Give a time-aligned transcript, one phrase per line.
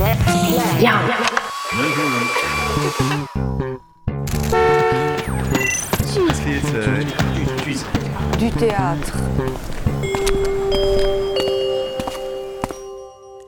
[0.00, 0.06] Du
[8.58, 9.12] théâtre.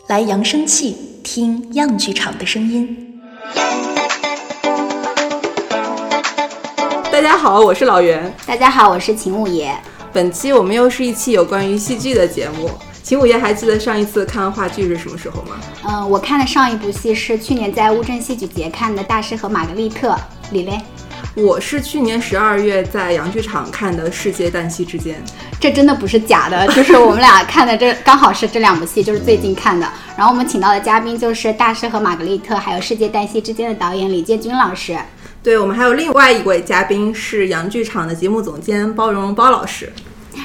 [0.09, 0.95] 来扬声器，
[1.25, 3.19] 听样剧场的声音。
[7.11, 8.31] 大家好，我是老袁。
[8.45, 9.75] 大家好，我是秦五爷。
[10.13, 12.69] 本期我们又是一期有关于戏剧的节目。
[13.13, 15.57] 秦五爷还记得上一次看话剧是什么时候吗？
[15.87, 20.13] 嗯，我看的上一部戏是去年在乌镇戏剧节看的《大师和玛格丽特》。
[20.51, 20.81] 李雷，
[21.35, 25.17] 我是去年十二月在洋剧场看的《世界旦夕之间》。
[25.61, 29.87] 这真的不是假的， 就是我们俩看的，这刚好是这两部戏，就是最近看的。
[30.17, 34.97] 然后我们请到的嘉宾就是《大师和玛格丽特》还有《世界旦夕之间》的导演李建军老师。
[35.43, 39.93] 对我们还有另外一位嘉宾是洋剧场的节目总监包容容包老师。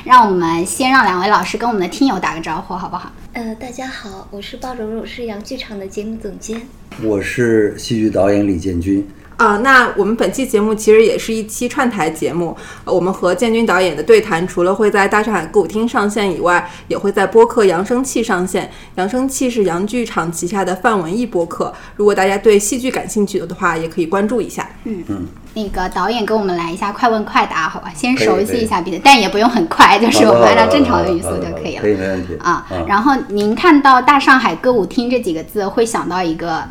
[0.08, 3.12] 让我们先让两位老师跟我们的听友打个招呼，好不好？
[3.34, 6.62] 呃，大家好，我是包容容，是杨剧场的节目总监。
[7.04, 9.06] 我是戏剧导演李建军。
[9.38, 12.58] 啊，那我们本期节目其实也是一期串台节目。
[12.84, 18.70] 我们和建军导演的对谈，除了会在大上海歌舞厅上线以外，也会在播客扬声器上线。
[18.96, 21.72] 扬声器是杨剧场旗下的泛文艺播客。
[21.96, 24.68] 如果大家对戏剧感兴趣的话，也可以关注一下。
[24.86, 27.92] 嗯嗯，那个导演给我们来一下快问快答，好吧？
[27.96, 31.82] 先熟悉一下彼此，但也不用很快，就是我们按照正常的语速就可以了。
[31.84, 32.66] 可以，没问题啊。
[32.88, 36.64] 然后您看到“大上海歌舞厅”这几个字，会想到一个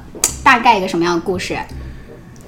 [0.42, 1.56] 大概一个什么样的故事？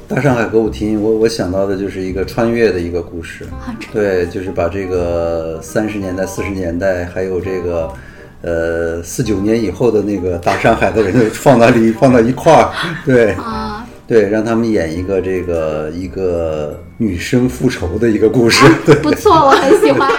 [0.08, 3.44] 大上海歌舞厅，我我想到的就是一个穿越的一个故事，
[3.92, 7.92] 对，就是把这个三十年代、四十年代，还有这个，
[8.40, 12.72] 呃，四九年以后的那个大上海的人放到里放到一块儿，
[13.04, 13.86] 对，啊。
[14.06, 20.10] 对，让他们演一个这个一个女生复仇的一个故事，对，不错，我很喜欢。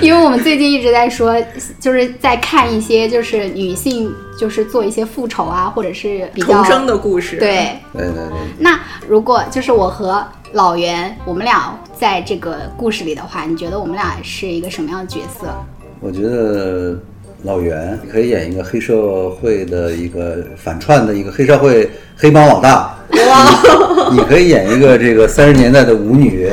[0.00, 1.36] 因为我们最近一直在说，
[1.80, 7.36] 就是在看一些就是女性就是做一些复仇啊，或者是比较重生的故事。
[7.36, 8.38] 对对对对。
[8.58, 15.46] 那如果就是我和老袁，我们俩在这个故事里的话，你觉得我们俩是一个什么样的角色？
[16.00, 16.98] 我觉得
[17.42, 22.94] 老袁可以演一个黑社会的一个反串的一个黑社会黑帮老大。
[23.28, 23.46] 哇！
[24.12, 26.50] 你可以演一个这个三十年代的舞女。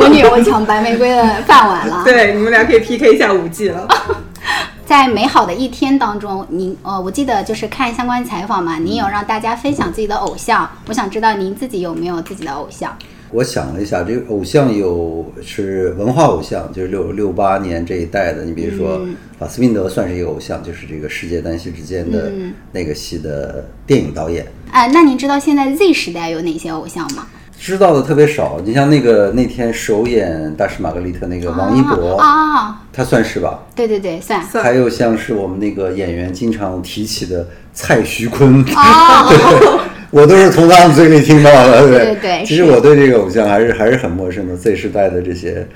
[0.00, 2.02] 舞女，我抢白玫瑰的饭碗了。
[2.06, 3.86] 对，你们俩可以 PK 一下舞技了。
[4.86, 10.68] 在美好的一天当中，您呃，我记得就是看相关采访嘛，您有让大家分享自己的偶像。
[10.88, 12.94] 我想知道您自己有没有自己的偶像？
[13.34, 18.44] 我想了一下，这个偶像有是文化偶像，就是六六八年这一代的。
[18.44, 19.00] 你比如说，
[19.36, 22.30] 法斯宾德算是一个偶像，就是这个世界旦夕之间的
[22.70, 24.46] 那个戏的电影导演。
[24.70, 27.26] 啊，那您知道现在 Z 时代有哪些偶像吗？
[27.58, 28.60] 知道的特别少。
[28.64, 33.64] 你像那个那天首演《大师玛格丽特》那个王一博啊，他算是吧？
[33.74, 34.40] 对对对，算。
[34.62, 39.28] 还有像是我们那个演员经常提起的蔡徐坤啊。
[40.14, 42.44] 我都是从他们嘴里听到的， 对对对。
[42.46, 45.66] 其实我对这个偶像还是还是很陌生的，Z 时代的这些。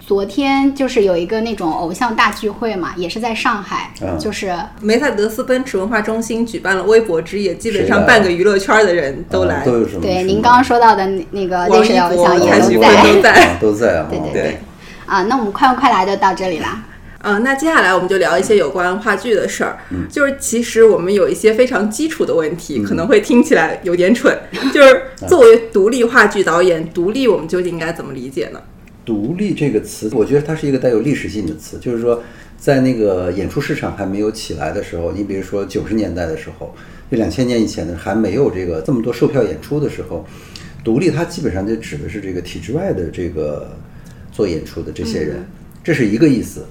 [0.00, 4.50] 昨天就是有一个那种偶像大聚会嘛，也是在上海，就是
[4.80, 9.62] 梅赛德斯奔驰文化中心举办了微博之夜，基本上半个娱乐圈的人都来。
[9.62, 10.00] 都有什么？
[10.00, 14.06] 对，您刚刚说到的那个历史偶像也都在，都在，都在啊。
[14.10, 14.58] 对对对。
[15.04, 16.82] 啊，那我们快问快答就到这里啦。
[17.22, 19.78] 嗯，那接下来我们就聊一些有关话剧的事儿。
[19.90, 24.36] 嗯，就是其实我们有一些非常基础的问题，可能会听起来有点蠢。
[24.74, 28.60] 就是作为独立话剧导演，独立我们究竟应该怎么理解呢？
[29.04, 31.78] 独立这个词，我觉得它是一个带有历史性的词。
[31.80, 32.22] 就是说，
[32.58, 36.74] 在那个演出市场还没有起来的时候，你比如说九十年代的时候，
[37.10, 40.26] 就两千年以前的还没有这个这么多售票演出的时候，
[40.84, 43.76] 独立它基本上就指的是这个体制外的这个
[44.32, 45.44] 做演出的这些人，
[45.84, 46.64] 这是一个意思。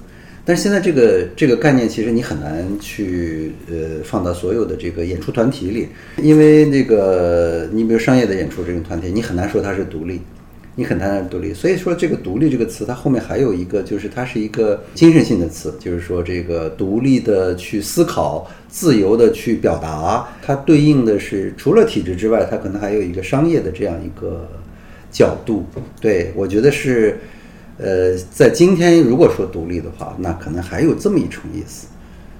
[0.44, 5.86] 但是现在这个这个概念其实你很难去呃放到所有的这个演出团体里，
[6.20, 10.20] 因为那个你比如商业的演出这种团体，你很难说它是独立，
[10.74, 11.54] 你很难独立。
[11.54, 24.48] 所以说这个“独立”这个词，它后面还有一个就是它是一个精神性的词，就是说这个独立的去思考、自由的去表达，它对应的是除了体制之外，它可能还有一个商业的这样一个
[25.08, 25.64] 角度。
[26.00, 27.20] 对我觉得是。
[27.82, 31.88] 呃，在今天如果说独立的话，那可能还有这么一重意思。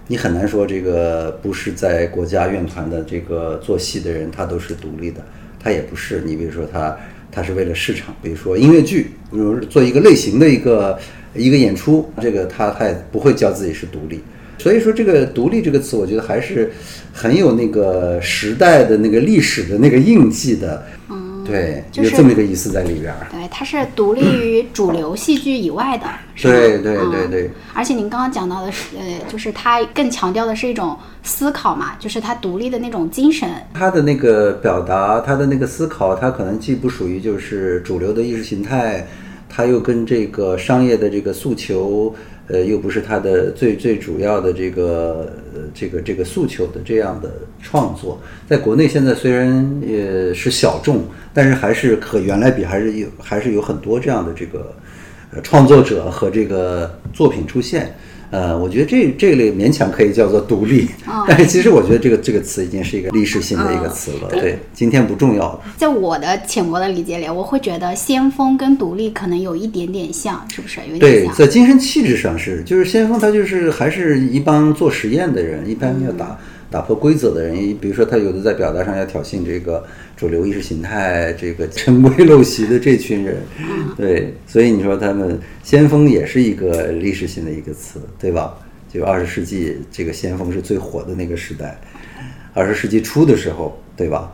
[0.07, 5.25] 你很难说这个不是在国家院团的这个做戏的人，他都是独立的，
[5.59, 6.23] 他也不是。
[6.25, 6.97] 你比如说他，
[7.31, 10.99] 他是为了市场，比如说音乐剧，比如做一个类型的一个
[11.35, 14.21] 一个演出，这个他他也不会叫自己是独立。
[14.59, 16.71] 所以说这个“独立”这个词，我觉得还是
[17.13, 20.85] 很有那个时代的那个历史的那个印记的。
[21.45, 23.27] 对，就是有这么一个意思在里边儿。
[23.31, 26.07] 对，它是独立于主流戏剧以外的，
[26.41, 33.49] 对对对嗯对，而且您刚刚讲到的是，呃，就是它更强调的是一种思考嘛，就是它独立的那种精神。
[33.75, 39.07] 它的那个表达，它的那个思考，它可能既不属于就是主流的意识形态，
[39.49, 42.15] 它又跟这个商业的这个诉求，
[42.53, 47.33] 呃，又不是他的最最主要的这个呃这个这个诉求的这样的
[47.63, 51.03] 创作，在国内现在虽然也是小众，
[51.33, 54.75] 但是还是和原来比还是有还是有很多这样的这个
[55.33, 57.97] 呃创作者和这个作品出现。
[58.33, 60.89] 呃，我觉得这这类勉强可以叫做独立，
[61.29, 64.29] 但是其实我觉得这个这个词已经是一个历史性的一个词了。
[64.31, 65.61] 对，今天不重要了。
[65.77, 70.81] 在我的浅薄的理解里，我会觉得先锋跟独立可能有一点点像，是不是？
[70.89, 76.39] 有一点对，在精神气质上是，就是先锋，他就是还是一帮做实验的人，一般要打、
[76.73, 77.55] 打破规则的人。
[77.81, 79.85] 比如说，他有的在表达上要挑衅这个
[80.17, 83.37] 主流意识形态，这个陈规陋习的这群人。
[83.97, 88.59] 对，所以你说他们先锋也是一个历史性的一个词，对吧？
[88.93, 91.79] 就二十世纪这个先锋是最火的那个时代，
[92.55, 94.33] 二十世纪初的时候，对吧？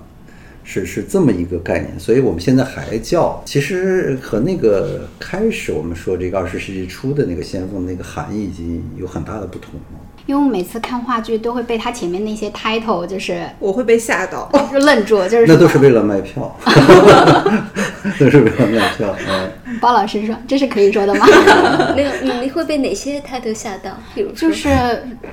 [0.71, 9.98] 是是这么一个概念，所以我们现在还叫，其实和那个开始我们说这个二十世纪初的那个先锋那个含义已经有很大的不同了。
[10.29, 14.47] 因为我每次看话剧都会被它前面那些 title 就是我会被吓到。
[14.71, 16.55] 就愣住，就是那都是为了卖票，
[18.21, 19.17] 都是为了卖票。
[19.27, 21.27] 嗯，包老师说这是可以说的吗？
[21.97, 23.91] 没有，你你会被哪些 title 吓到？
[24.15, 24.69] 比如说就是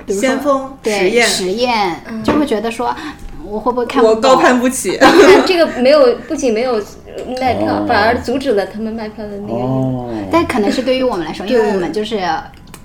[0.06, 2.96] 比如说先锋对实验实验，就会觉得说
[3.44, 4.14] 我会不会看不我？
[4.16, 4.96] 高攀不起。
[4.96, 5.12] 看
[5.46, 6.82] 这个没有，不仅没有
[7.38, 9.62] 卖票，哦反而阻止了他们卖票的那个人。
[9.62, 12.18] 哦，但可能是对于我们来说，因为我们就是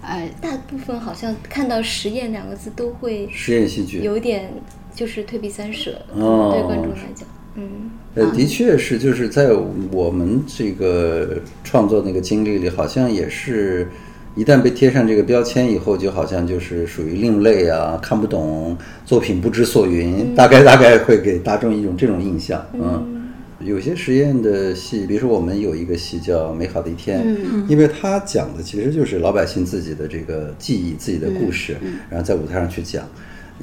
[0.02, 4.00] 呃大部分好像看到“实验”两个字都会实验戏剧。
[4.00, 4.52] 有点
[4.94, 6.52] 就是退避三舍，哦。
[6.54, 9.52] 对观众来讲，嗯，呃，的确是，就是在
[9.92, 13.88] 我们这个创作那个经历里，好像也是，
[14.36, 23.21] 一旦被贴上这个标签以后，就好像就是属于另类啊，看不懂，作品不知所云，大概大概会给大众一种这种印象，嗯。
[23.64, 27.24] 有些实验的戏，比如说我们有一个戏叫《美好的一天》，
[27.68, 31.78] 因为它讲的其实就是老百姓自己的这个记忆、自己的故事，
[32.10, 33.08] 然后在舞台上去讲。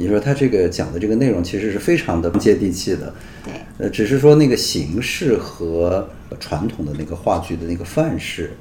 [0.00, 3.12] 你说他这个讲的这个内容其实是非常的接地气的，
[3.44, 6.08] 对，呃，只是说那个形式和
[6.38, 8.52] 传统的那个话剧的那个范式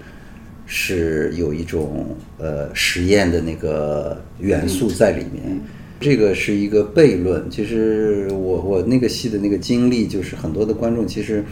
[0.66, 5.62] 是有一种呃实验的那个元素在里面。
[6.00, 7.50] 这个是一个悖论。
[7.50, 11.44] 其实我我那个戏的那个经历，就是很多的观众其实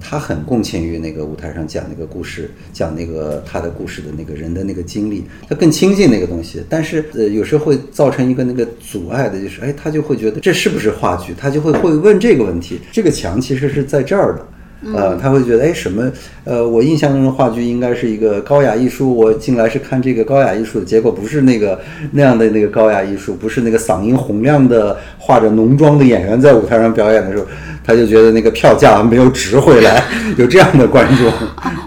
[0.00, 6.62] 他很共情于那个舞台上讲那个故事，讲那个他的故事的那个人的那个经历，他更亲近那个东西。
[6.68, 11.34] 但是呃，有时候会造成一个那个阻碍的，就是哎，他就会觉得这是不是话剧？
[11.36, 12.78] 他就会会问这个问题。
[12.92, 14.46] 这个墙其实是在这儿的。
[14.92, 16.10] 呃，他会觉得，哎，什么？
[16.44, 21.80] 呃，我印象中的话剧应该是一个高雅艺术，我进来是看这个高雅艺术的，结果不是那个
[22.12, 27.46] 那样的那个高雅艺术，不是那个嗓音洪亮的、化着浓妆的演员在舞台上表演的时候，
[27.82, 30.04] 他就觉得那个票价没有值回来，
[30.36, 31.32] 有这样的观众。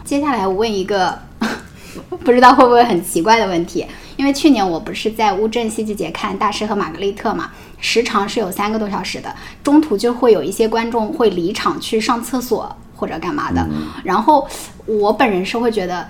[0.03, 1.13] 接下来我问一个
[2.23, 3.85] 不知道会不会很奇怪的问题，
[4.15, 9.33] 因为去年我不是在乌镇戏剧节看《大师和玛格丽特》嘛，时长是有三个多小时的，
[9.63, 13.65] 中途就会有一些观众会离场去上厕所或者干嘛的，
[14.03, 14.45] 然后
[14.85, 16.05] 我本人是会觉得。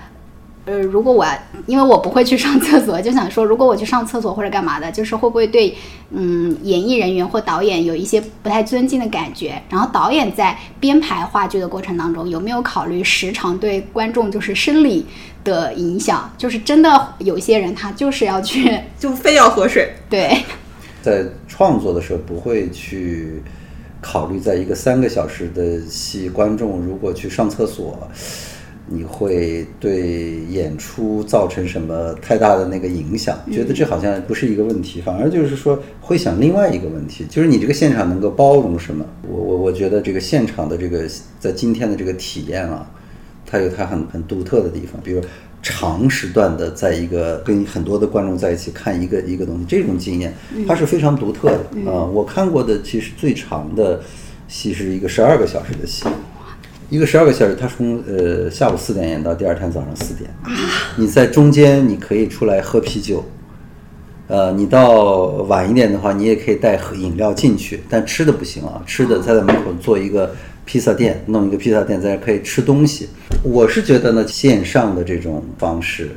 [0.64, 1.24] 呃，如果我
[1.64, 5.74] 因为我不会去上厕所，就想说，如果我去上厕所或者干嘛的，就是会不会对
[6.10, 9.62] 嗯演艺人员或导演有一些不太尊敬的感觉？
[9.70, 15.06] 然后导演在编排话剧的过程当中，有没有考虑时长对观众就是生理
[15.42, 16.30] 的影响？
[16.36, 19.94] 就是真的有些人他就是要去就非要喝水。
[20.10, 20.42] 对，
[21.00, 23.42] 在创作的时候不会去
[24.00, 28.08] 考虑，在一个三个小时的戏，观众如果去上厕所，
[28.90, 33.38] 你会对演出造成什么太大的那个影响？
[33.52, 39.04] 觉得这好像不是一个问题，反而就是说会想另外一个问题，就是你这个现场能够包容什么？
[39.28, 41.06] 我我我觉得这个现场的这个
[41.38, 42.90] 在今天的这个体验啊，
[43.44, 45.20] 它有它很很独特的地方，比如
[45.62, 50.34] 长时段的在一个跟很多的观众在一起看一个一个东西，这种经验
[50.66, 54.00] 它是非常独特的啊、我看过的其实最长的
[54.46, 56.06] 戏是一个十二个小时的戏。
[56.90, 60.30] 一个十二个小时，它从呃下午四点演到第二天早上四点，
[60.96, 63.22] 你在中间你可以出来喝啤酒，
[64.26, 65.02] 呃，你到
[65.48, 70.34] 晚一点的话，你也可以带喝饮料进去，但吃的不行啊，吃的他在门口做一个
[70.68, 73.08] 披萨店，弄一个披萨店在那可以吃东西。
[73.42, 76.10] 我是觉得呢，线上的这种方式，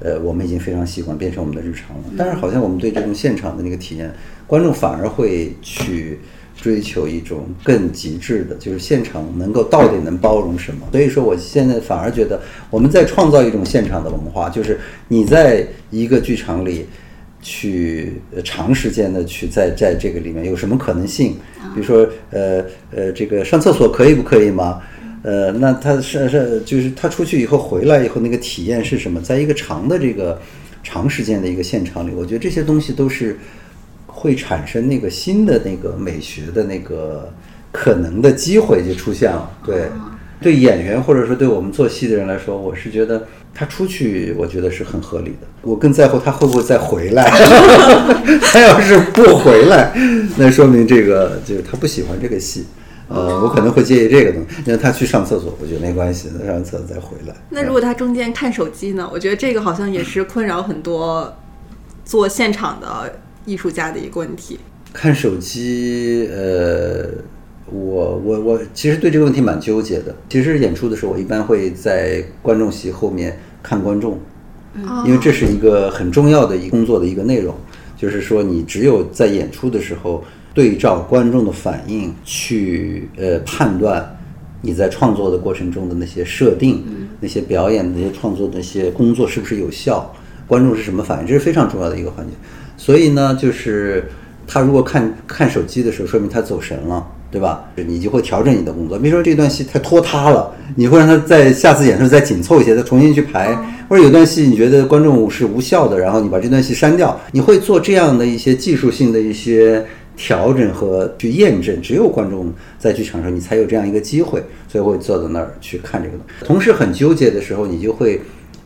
[0.00, 2.04] 呃，我们已经非常习惯，变成我们的日常了。
[2.16, 4.10] 但是好像我们对这种现场的那个体验，
[4.46, 6.18] 观众反而会去
[6.58, 10.88] 追求一种更极致的，就是现场能够到底能包容什么。
[10.90, 12.40] 所以说，我现在反而觉得
[12.70, 16.86] 我们在创造一种现场的文化，就是你在一个剧场里。
[17.42, 21.36] 去长时间的去在在这个里面有什么可能性？
[21.74, 24.80] 比如说，呃呃，这个上厕所可以不可以吗？
[25.22, 29.20] 呃，那他是是就是他出去以后回来以后那个体验是什么？
[29.20, 30.40] 在一个长的这个
[30.84, 33.36] 长时间的一个现场里，我觉得这些东西都是
[34.06, 37.32] 会产生那个新的那个美学的那个
[37.72, 39.50] 可能的机会就出现了。
[39.64, 39.88] 对，
[40.40, 43.26] 对演员或者说对我们做戏的人来说，我是觉得。
[43.58, 45.46] 他出去，我觉得是很合理的。
[45.62, 47.24] 我更在乎他会不会再回来。
[48.52, 49.94] 他要是不回来，
[50.36, 52.66] 那说明这个就是他不喜欢这个戏。
[53.08, 54.62] 呃，我可能会介意这个东西。
[54.66, 57.34] 那他去上厕所，我觉得没关系，上完厕所再回来。
[57.48, 59.08] 那如果他中间看手机呢？
[59.10, 61.34] 我觉得这个好像也是困扰很多
[62.04, 64.60] 做现场的艺术家的一个问题。
[64.92, 67.08] 看手机，呃，
[67.70, 70.14] 我我我其实对这个问题蛮纠结的。
[70.28, 73.38] 其实演出的时候，我一般会在观众席后面。
[73.62, 74.16] 看观众，
[75.04, 77.52] 因为这是一个很重要的一工作的一个内容，
[77.96, 80.22] 就是说你只有在演出的时候
[80.54, 84.16] 对照观众的反应去呃判断
[84.62, 86.84] 你在创作的过程中的那些设定、
[87.18, 90.14] 那些表演、那些创作的那些工作是不是有效，
[90.46, 92.32] 观众是什么反应，这是非常重要的一个环节。
[92.76, 94.04] 所以呢，就是
[94.46, 97.04] 他如果看看手机的时候，说明他走神了。
[97.30, 97.64] 对吧？
[97.74, 98.98] 你就会调整你的工作。
[98.98, 103.56] 比如说这段戏太拖沓了，你会让他在下次演出再紧凑一些，再重新去排。
[103.88, 107.18] 或者有段戏你觉得观众是无效的，然后你把这段戏删掉。
[107.32, 109.84] 你会做这样的一些技术性的一些
[110.16, 111.80] 调整和去验证。
[111.80, 116.14] 只有观众在剧场上，你才有这样一个机会，所以会坐在那儿去看这个。
[116.44, 118.20] 同时很纠结的时候，你就会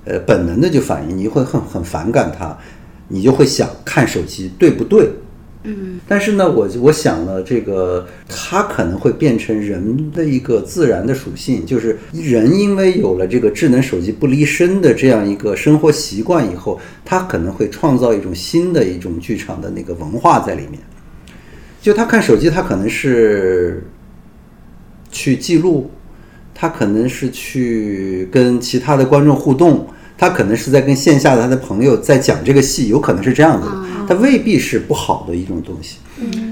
[0.05, 2.57] 呃本能的就反应，你会很很反感他，
[3.09, 5.11] 你就会想看手机对不对？
[5.63, 20.81] 嗯，但是呢，我我想了，这个它可能会变成人的一个自然的属性，就是人因为有了这个智能手机不离身的这样一个生活习惯以后，他可能会创造一种新的一种剧场的那个文化在里面。
[21.83, 23.83] 就他看手机，他可能是
[25.11, 25.91] 去记录，
[26.55, 29.87] 他可能是去跟其他的观众互动。
[30.21, 33.75] 他可能是在跟线下的他的朋友在讲这个戏，有可能是这样子的，
[34.07, 35.97] 他未必是不好的一种东西。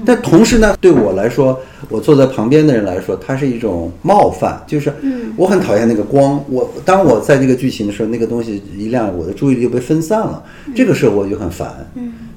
[0.03, 4.91] 但同时呢，对我来说，我坐在旁边的人来说，它是一种冒犯，就是
[5.35, 6.43] 我很讨厌那个光。
[6.49, 10.43] 我当我在这个剧情的时候，那个东西一亮，我的注意力就被分散了，
[10.75, 11.87] 这个时候我就很烦。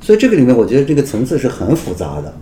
[0.02, 2.34] 所以这个里面，我觉得这个层次是很复杂的，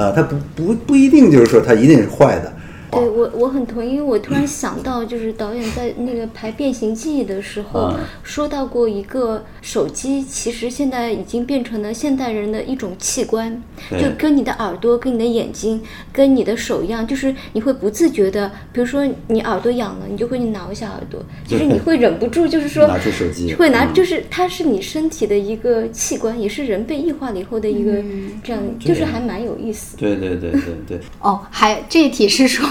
[0.00, 2.50] 啊，它不不不一定就是说它一定是坏的。
[2.90, 7.92] 对我我很同意，因为我突然想到，就是导演在那个排《变形记》的时候
[8.22, 27.92] 说到过一个手机，其实现在已经变成了现代人的一种器官，就跟你的耳朵、跟你的眼睛、跟你的手一样，就是你会不自觉的，比如说你耳朵痒了，你就会挠一下耳朵，其实你会忍不住，就是说拿出手机，会拿，就是它是你身体的一个器官，也是人被异化了以后的一个
[28.42, 29.96] 这样，就是还蛮有意思。
[29.96, 31.00] 对对对对对。
[31.20, 32.66] 哦，还这一题是说。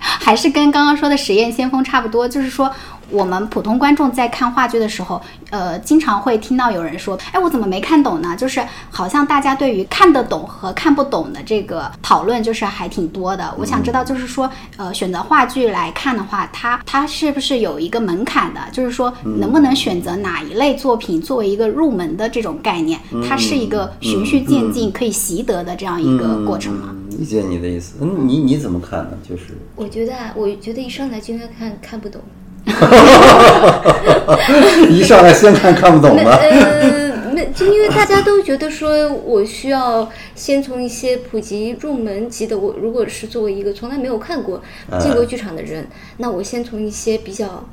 [0.00, 2.72] 还是跟刚刚说的实验先锋差不多，就是说。
[3.10, 13.52] 我们普通观众在看话剧的时候，呃，经常会听到有人说：“哎，我怎么没看懂呢？”就是好像大家对于看得懂和看不懂的这个讨论，就是还挺多的。
[13.58, 18.60] 我想知道，就是说，呃，选择话剧来看的话，它它是不是有一个门槛的？
[18.72, 22.98] 就是说，能不能选择哪一类作品作为一个入门的这种概念？
[23.28, 26.94] 它是一个循序渐进可以习得的这样一个过程吗？
[27.18, 27.96] 理解你的意思。
[28.00, 29.18] 嗯，你你怎么看呢？
[29.28, 32.20] 就是我觉得啊，我觉得一上来就应该看看不懂。
[34.88, 36.30] 一上来先看看不懂的。
[36.30, 42.58] 呃，那就因为大家都觉得说，我需要先从一些普及入门级的。
[42.58, 44.62] 我如果是作为一个从来没有看过
[44.98, 45.88] 进过剧场的人，
[46.18, 47.68] 那我先从一些比较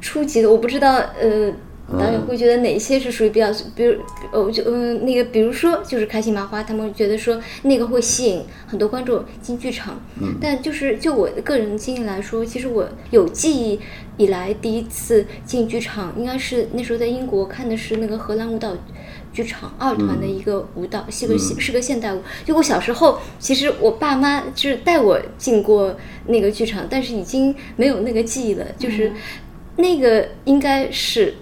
[0.00, 1.52] 初级的，我不知道呃。
[1.90, 3.98] 导演会觉得哪些是属于比较，比如，
[4.30, 9.98] 呃，就嗯，那个，比如说，就是开心麻花，他们觉得说那个会吸引很多观众进剧场。
[10.20, 10.34] 嗯。
[10.38, 13.80] 但就是就我个人经历来说，其实我有记忆
[14.18, 18.76] 以来第一次进剧场，应该是那时候在英国看的是那个荷兰舞蹈
[19.32, 22.20] 剧场二团的一个舞蹈，是个是个现代舞。
[22.44, 28.66] 就我小时候，其实我爸妈就是带我进过那个剧场，但是已经没有那个记忆了。
[28.76, 29.10] 就是
[29.76, 31.32] 那个应该是。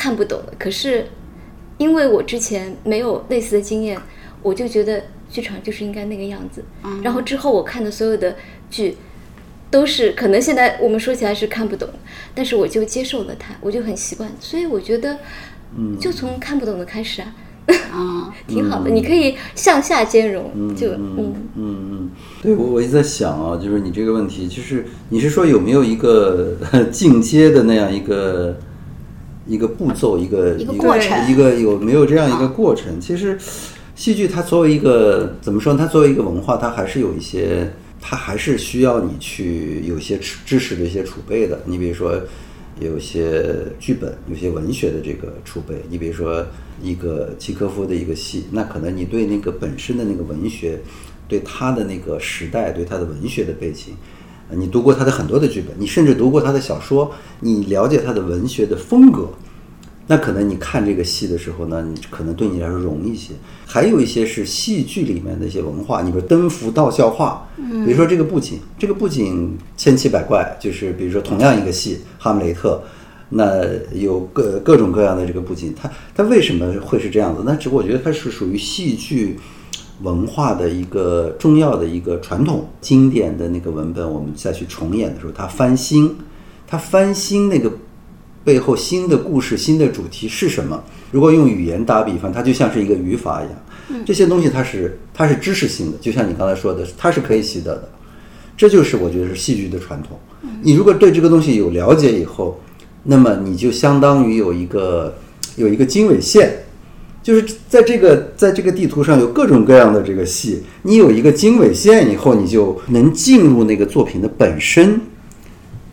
[0.00, 1.04] 看不懂的，可是
[1.76, 4.00] 因为我之前没有类似的经验，
[4.42, 6.64] 我就觉得剧场就是应该那个样子。
[7.02, 8.34] 然后之后我看的所有的
[8.70, 8.96] 剧，
[9.70, 11.86] 都是可能现在我们说起来是看不懂，
[12.34, 14.32] 但是我就接受了它，我就很习惯。
[14.40, 15.18] 所以我觉得，
[16.00, 17.34] 就从看不懂的开始啊，
[17.92, 18.88] 啊， 挺好的。
[18.88, 22.10] 你可以向下兼容，就嗯嗯嗯。
[22.42, 26.56] 对，我我一直在想啊，就是你这个问题，就是你是说有没有一个
[26.90, 28.58] 进阶的那样一个
[29.50, 33.00] 一个步骤，一个一个过程一个有没有这样一个过程？
[33.00, 33.38] 其实
[33.94, 35.78] 戏剧它作为一个怎么说呢？
[35.78, 41.60] 它作为一个文化，它还是有一些，它还是需要你去有些知知识的一些储备的。
[41.66, 42.18] 你比如说。
[42.80, 43.44] 有些
[43.78, 45.74] 剧本，有些文学的这个储备。
[45.90, 46.42] 你比如说
[46.82, 50.80] 一个契科夫的一个戏，那可能你对那个本身的那个文学，
[51.28, 54.19] 对他的那个时代，对他的文学的背景，呃
[54.52, 59.28] 你读过他的很多的剧本，你甚至读过他的小说，你了解他的文学的风格，
[60.06, 63.32] 那可能你看这个戏的时候呢，你可能对你来说容易一些。
[63.64, 72.82] 还有一些是戏剧里面的一些文化，你比如登福道笑话，比如说这个布景，这个布景千奇百怪，就是比如说同样一个戏《哈姆雷特》，
[73.28, 73.62] 那
[73.94, 77.44] 有各各种各样的这个布景，它它为什么会是这样子？
[77.46, 79.38] 那只我觉得它是属于戏剧
[80.02, 86.16] 文化的一个重要的一个传统经典的那个文本，我们再去重演的时候，它翻新，
[86.66, 87.70] 它翻新那个
[88.42, 90.82] 背后新的故事、新的主题是什么？
[91.10, 97.88] 如果用语言打比方，它就像是一个语法一样，这些东西它是它是知识性的，就像你刚才说的，它是可以习得的。
[98.56, 100.18] 这就是我觉得是戏剧的传统。
[100.62, 102.60] 你如果对这个东西有了解以后，
[103.02, 105.14] 那么你就相当于有一个
[105.56, 106.52] 有一个经纬线，
[107.30, 115.00] 就是在这个在这个地图上有各种各样的这个戏，你有一个经纬线以后，你就能进入那个作品的本身。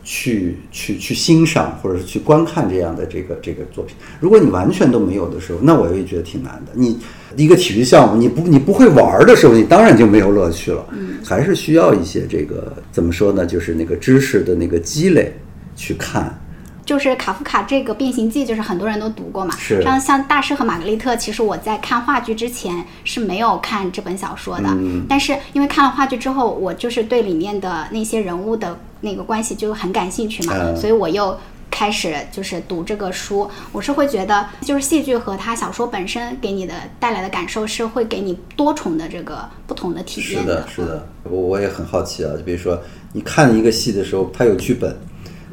[0.10, 3.94] 去去去欣赏或者是去观看这样的这个这个作品。
[4.22, 6.72] 如果你完全都没有的时候，那我也觉得挺难的。
[6.74, 6.98] 你
[7.36, 10.86] 一个体育项目，你不你不会玩儿的时候，你当然就没有乐趣了。
[10.94, 13.46] 嗯，还是需要一些这个怎么说呢？
[13.46, 15.36] 就是那个知识的那个积累
[15.76, 16.40] 去看。
[16.88, 19.54] 就是卡夫卡这个《变形记》，就是很多人都读过嘛。
[19.58, 24.70] 是像像《大师和玛格丽特》，其实我在看话剧之前是没有看这本小说的。
[24.70, 31.38] 嗯但是因为看了话剧之后，我就是对里面的那些人物的那个关系就很感兴趣嘛，嗯所以我又
[31.70, 33.52] 开始就是读这个书。
[33.74, 42.32] 我是会觉得，就是戏剧和它小说本身给你的带来的感受，是会给你多重的这个不同的体验是的，是的，我我也很好奇啊。
[42.38, 42.80] 就比如说，
[43.12, 44.96] 你看一个戏的时候，它有剧本，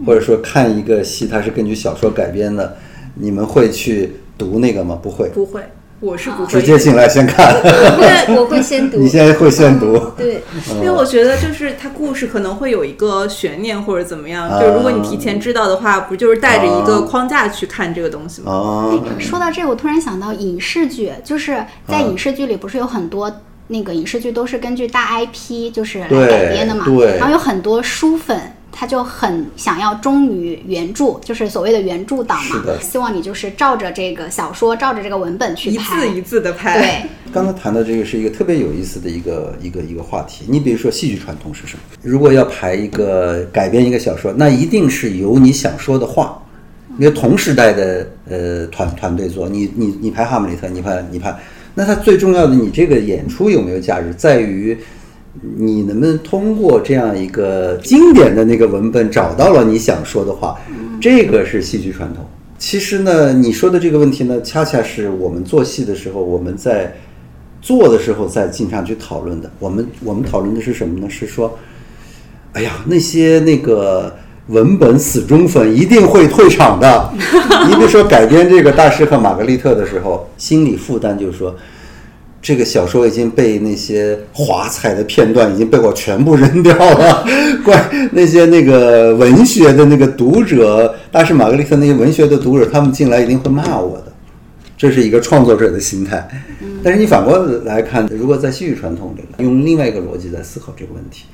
[0.07, 2.77] 或者说看一个戏，它是根据小说改编的，
[3.15, 4.99] 你们会去读那个吗？
[5.03, 5.63] 不会，不会，
[6.01, 7.61] 我是不会直接进来先看。
[7.63, 8.99] 对，我会先 读。
[8.99, 9.97] 你现在会先读？
[10.17, 10.43] 对，
[10.77, 18.51] 因为我觉得就是它故事可能会有一个悬念或者怎么样，啊就是如果你提前知道的话，不就是带着一个框架去看这个东西吗？
[18.53, 23.33] 哦，说到这个，我突然想到影视剧，就是在影视剧里不是有很多
[23.69, 28.39] 那个影视剧都是根据大 IP 就是来改编的嘛，对然后有很多书粉。
[28.77, 36.11] 他就很想要忠于原著，就是所谓的原著党嘛，希望你就是照着这个小说，照着这个文本去拍一。
[36.11, 40.45] 字一字的拍，对，刚才谈的这个是一个特别有意思的一个一个一个话题。
[40.49, 41.83] 你比如说戏剧传统是什么？
[42.03, 46.41] 如果要排一个改编一个小说，那一定是有你想说的话。
[46.97, 51.37] 因为同时代的呃团团队做，你你你拍哈姆雷特，你拍你拍，
[51.75, 54.79] 那它最重要的，你这个演出有没有价值，在于
[55.43, 60.57] 你能不能通过这样一个经典的那个文本找到了你想说的话，
[61.01, 62.25] 这个是戏剧传统。
[62.57, 66.97] 其实呢，你说的这个问题呢，恰恰是我们做戏的时候，我们在
[67.61, 69.51] 做的时候在经常去讨论的。
[69.59, 71.11] 我们我们讨论的是什么呢？
[71.11, 71.59] 是说，
[72.53, 74.15] 哎呀，那些那个
[74.47, 77.13] 文本死忠粉一定会退场的。
[77.69, 81.55] 你比如说改编这个《大师和玛格丽特》的时候，心理负担就是说。
[82.45, 87.25] 这个小说已经被那些华彩的片段已经被我全部扔掉了，
[87.65, 94.13] 怪那些那个文学的那个读者，大师玛格丽特那些文学的读者，他们进来一定会骂我的，
[94.77, 96.29] 这是一个创作者的心态。
[96.83, 101.25] 但是你反过来看，如果在戏剧传统里，用另外一个逻辑在思考这个问题，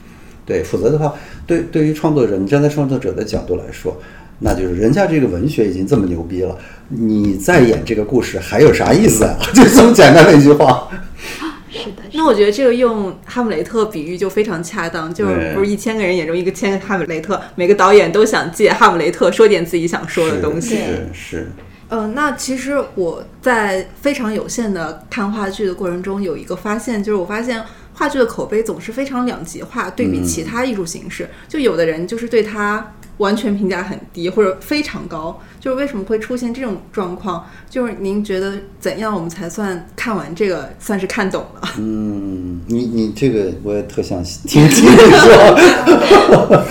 [0.46, 1.12] 对，否则的话，
[1.44, 4.00] 对对于创作者，你站在创作者的角度来说，
[4.40, 6.56] 那就是人家这个文学已经这么牛逼了，
[6.88, 9.38] 你再演这个故事还有啥意思啊？
[9.54, 10.88] 就这么简单的一句话。
[11.72, 20.76] 是的，那我觉得这个用哈姆雷特比喻就非常恰当，就是不是一千个人眼中一个千个哈姆雷特，每个导演都想借哈姆雷特说点自己想说的东西。
[20.76, 21.50] 是是，
[21.90, 27.62] 嗯，那其实我在非常有限的看话剧的过程中，有一个发现，就是我发现
[27.94, 37.46] 话剧的口碑总是非常两极化，对比其他艺术形式，就有的人就是对它完全评价很低或者非常高，就是为什么会出现这种状况？
[37.68, 41.60] 就是您觉得怎样我们才算看完这个算是看懂了？
[41.78, 46.64] 嗯，你你这个我也特想听 听你说。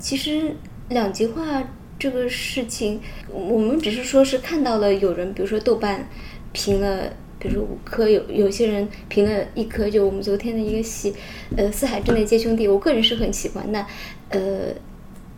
[0.00, 0.54] 其实
[0.88, 1.62] 两极化
[1.96, 6.08] 这个事情，我们只是说是看到了有人，比如说豆瓣
[6.52, 7.04] 评了
[7.38, 11.14] 比如说五颗，有有些人评了一颗，就我们昨天的一个戏，
[11.56, 13.70] 呃，《四海之内皆兄弟》，我个人是很喜欢。
[13.70, 13.86] 那
[14.30, 14.40] 呃，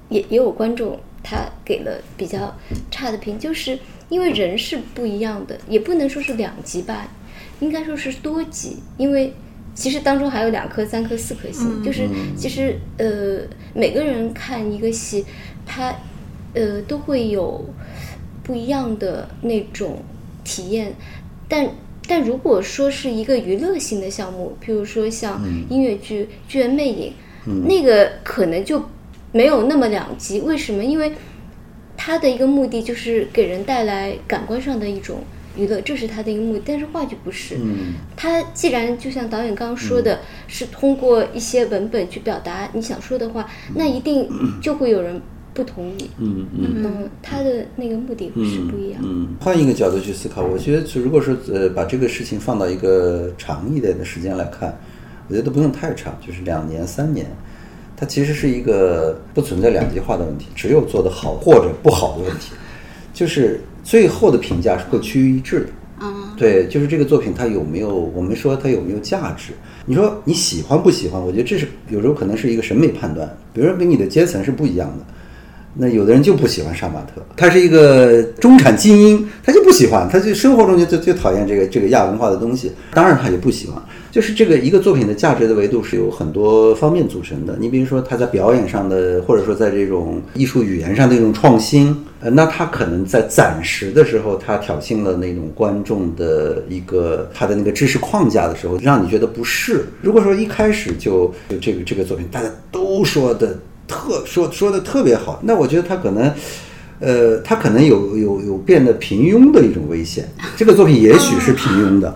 [0.09, 2.55] 也也有观众他给了比较
[2.90, 7.09] 差的评，就是因为人是不一样的，也不能说是两极吧，
[7.61, 9.33] 应该说是多极，因为
[9.75, 13.40] 其实当中还有两颗、三颗、四颗星，就是其实呃，
[13.75, 15.25] 每个人看一个戏，
[15.66, 15.95] 他
[16.55, 17.64] 呃都会有
[18.42, 20.03] 不一样的那种
[20.45, 20.95] 体验，
[21.49, 21.69] 但
[22.09, 27.12] 但如果说是一个娱乐性的项目，譬如说像音乐剧《剧院魅影》，
[27.66, 28.81] 那个可能就
[29.37, 30.40] 没有那么两极。
[30.40, 30.83] 为什么？
[30.83, 31.12] 因为
[31.96, 35.18] 它的一个目的就是给人带来感官上的一种
[35.59, 36.62] 娱乐，这是它的一个目的。
[36.64, 37.57] 但是话剧不是，
[38.16, 44.29] 它既然就像导演刚刚说的，是通过一些文本去表达你想说的话，那一定
[44.62, 45.20] 就会有人
[45.55, 46.11] 不同意。
[46.18, 46.85] 嗯嗯。
[46.85, 49.01] 嗯，他的那个目的是不一样。
[49.03, 54.79] 嗯，换一个角度去思考，我觉得如果说呃把这个事情放到一个长一点的时间来看，
[55.29, 57.27] 我觉得不用太长，就是两年三年，
[57.97, 62.53] 它其实是一个不存在两极化的问题，只有做得好或者不好的问题，
[63.15, 65.67] 就是最后的评价是会趋于一致的。
[66.01, 69.53] 嗯，对，就是这个作品它有没有，我们说它有没有价值？
[69.87, 71.19] 你说你喜欢不喜欢？
[71.19, 75.05] 我觉得这是有时候可能是一个审美判断，比如说跟你的阶层是不一样的。
[75.79, 82.73] 那有的人就不喜欢杀马特，他是一个中产精英，他就不喜欢，他就生活中就就就讨厌这个这个亚文化的东西。
[82.93, 87.57] 当然他也不喜欢，就是这个一个作品的价值的维度是有很多方面组成的。
[87.61, 99.85] 你比如说他在表演上的，或者说在这种艺术语言上的一种创新，呃，那他可能在暂时的时候，他挑衅了那种观众的一个他的那个知识框架的时候，让你觉得不适。
[100.01, 103.59] 如果说一开始就就这个这个作品大家都说的。
[103.87, 106.33] 特说说的特别好，那我觉得他可能，
[107.01, 110.29] 呃，他可能有有有变得平庸的一种危险。
[110.57, 112.14] 这个作品也许是平庸的，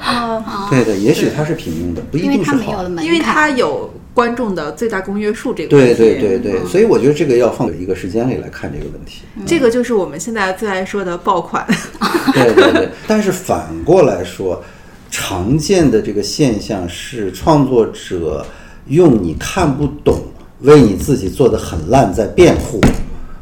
[0.70, 2.84] 对的，也许它是平庸的，不一定是好。
[3.02, 9.22] 因为它有观众的最大公约数这个对对对对，所以我觉得这个要放在一个时间里来看这个问题。
[9.46, 11.66] 这个就是我们现在最爱说的爆款。
[12.34, 14.62] 对对对，但是反过来说，
[15.10, 18.44] 常见的这个现象是创作者
[18.88, 20.20] 用你看不懂。
[20.62, 22.80] 为你自己做的很烂在辩护，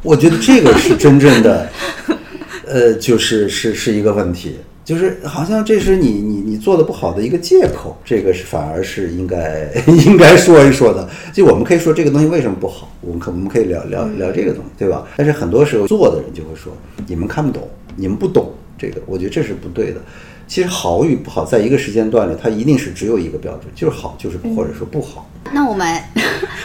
[0.03, 1.69] 我觉得这个是真正的，
[2.67, 9.69] 呃，就是是是一个问题，就是好像这是你你你做的不好的一个借口，这个是反而是应该
[10.07, 11.09] 应该说一说的。
[11.33, 15.07] 就我们可以说这个东西为什么不好，我们可我们可以聊聊聊这个东西，对吧？
[15.17, 16.73] 但是很多时候做的人就会说
[17.07, 20.01] 你们看不懂，你们不懂这个，我觉得这是不对的。
[20.47, 25.29] 其实好与不好在一个时间段里，它一定是只有一个标准，就是好就是或者说不好。
[25.53, 26.01] 那我们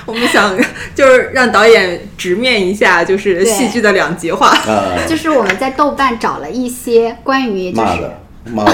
[0.05, 0.57] 我们想
[0.93, 4.53] 就是让导演直面一下，就是戏剧的两极化。
[5.07, 8.11] 就是我们在豆瓣找了一些关于就是
[8.51, 8.65] 骂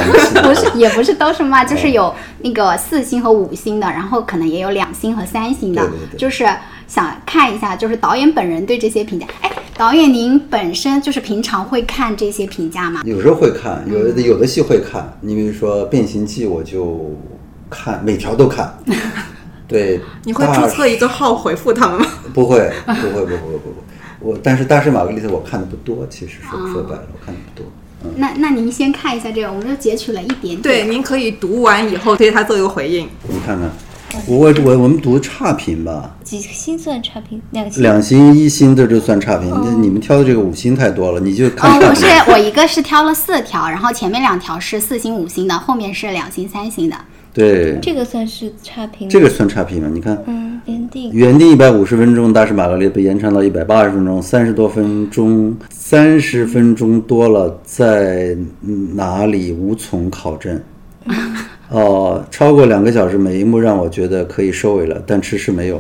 [0.42, 5.88] 不是也不是都是骂，就是有那个四星和五星的，然后可能也有两星和三星的，
[6.18, 6.48] 就是
[6.88, 9.28] 想看一下，就是导演本人对这些评价。
[9.42, 13.02] 哎，导演您本身就是平常会看这些评价吗？
[13.06, 15.16] 有时候会看，有的有的戏会看。
[15.22, 17.16] 你比如说《变形记》，我就
[17.70, 18.76] 看每条都看。
[19.70, 22.08] 对，你会注册一个号回复他们吗？
[22.34, 27.72] 不会，不会，不会，不不不，我但是《大师玛格丽特》我看的不多，其实说说白了，我看的不多。
[28.16, 30.62] 那那您先看一下这个，我们就截取了一点点。
[30.62, 33.08] 对，您可以读完以后对他做一个回应。
[33.28, 33.70] 你看看，
[34.26, 36.16] 我我我我们读差评吧。
[36.24, 37.42] 几星算差评？
[37.52, 37.84] 两星。
[37.84, 39.50] 两星一星的就算差评。
[39.64, 41.70] 那你们挑的这个五星太多了，你就看。
[41.70, 46.96] 哦，我是我一个是挑了四条，然后前面两条是四星五星的，后面是两星三星的。
[47.34, 49.08] 对，这个算是差评。
[49.08, 49.90] 这个算差评吗？
[49.94, 58.36] 你看，嗯，原定原定一百五十分钟，大师玛格丽被延长到一百八十分钟，三十多分钟，三十分钟多了，在
[58.94, 60.60] 哪里无从考证。
[61.70, 65.80] 哦，超过两个小时，每一幕让我觉得可以收尾了，但迟迟没有。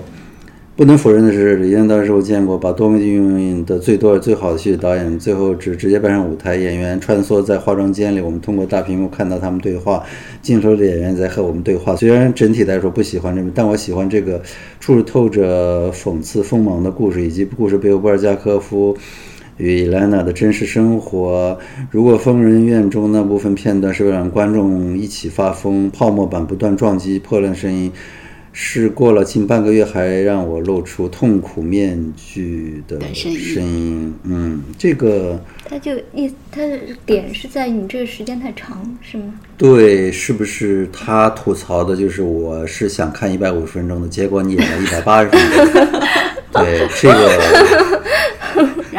[0.79, 10.01] 不能否认的是，李安当时我见过把多媒体运用的最多、最好的戏剧导演，最后只直接搬上舞台，演员穿梭在化妆间里，我们通过大屏幕看到他们对话，
[10.41, 11.97] 镜头的演员在和我们对话。
[11.97, 14.41] 虽然整体来说不喜欢这个，但我喜欢这个
[14.79, 18.95] 处透着讽刺、锋芒的故事，以及故事背后布尔加科夫
[19.57, 21.59] 与伊兰娜的真实生活。
[21.91, 27.91] 如果疯人院中那部分片段是为了让观众一起发疯，泡沫板不断撞击破烂声音。
[28.51, 34.13] 是过了近半个月，还让我露出痛苦面具的声音。
[34.23, 39.33] 嗯，这个他就意，他的点是在你这个时间太长，是吗？
[39.57, 46.01] 对，是不是他吐槽的就是我是想看一百五十分钟的，结果你演了一百八十分钟。
[46.53, 48.01] 对，这个。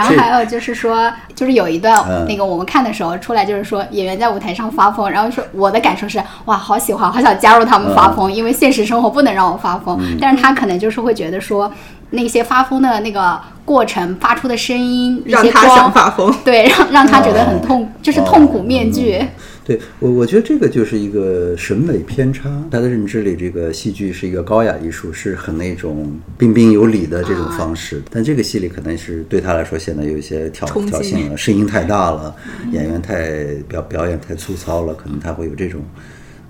[0.00, 10.00] 然后还有就是说，就是有一段嗯那个我们看的时候出来，就是说演员在舞台上发疯，然后说我的感受是哇，好喜欢，好想加入他们发疯，因为现实生活不能让我发疯。
[10.18, 11.70] 但是他可能就是会觉得说，
[12.10, 16.34] 那些发疯的那个过程发出的声音，让他想，发疯。
[16.42, 19.22] 对，让让他觉得很痛，就是痛苦面具。
[19.70, 22.50] 对我，我觉得这个就是一个审美偏差。
[22.72, 28.02] 他的认知里，这个戏剧是一个高雅艺术，是很那种彬彬有礼的这种方式。
[28.10, 32.34] 但这个戏里可能是对他来说显得有一些挑挑衅了，声音太大了，
[32.72, 35.80] 演员太表表演太粗糙了，可能他会有这种，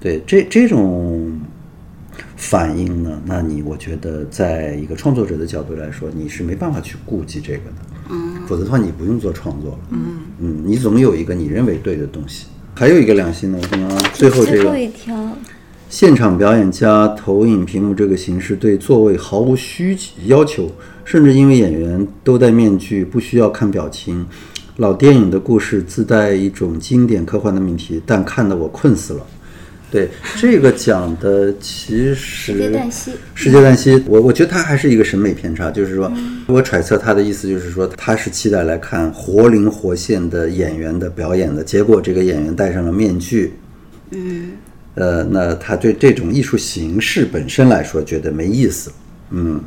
[0.00, 1.38] 对这这种
[2.37, 3.20] 反应呢？
[3.26, 7.76] 那你我觉得，在一个创作者的角度来说，你是没办法去顾及这个的，
[8.09, 9.98] 嗯，否则的话你不用做创作了，嗯
[10.38, 12.46] 嗯，你总有一个你认为对的东西。
[12.74, 15.37] 还有一个良心呢，刚刚最后这最后个一条，
[15.88, 20.70] 现场表演加投影屏幕这个形式对座位毫无需要求，
[21.04, 24.26] 甚至因为演员都戴面具，不需要看表情。
[24.76, 29.26] 老电影的故事自带一种经典科幻的命题，但看得我困死了。
[29.90, 36.11] 对这个讲的其实世界旦夕世界旦夕，我我觉得他还是一个审美偏差，就是说
[36.46, 43.55] 我揣测他的意思就是说他是期待来看活灵活现的演员的表演的，结果这个演员戴上了面具，
[44.12, 44.53] 嗯。
[44.96, 48.90] 呃，那他对这种艺术形式本身来说觉得没意思，
[49.31, 49.62] 嗯，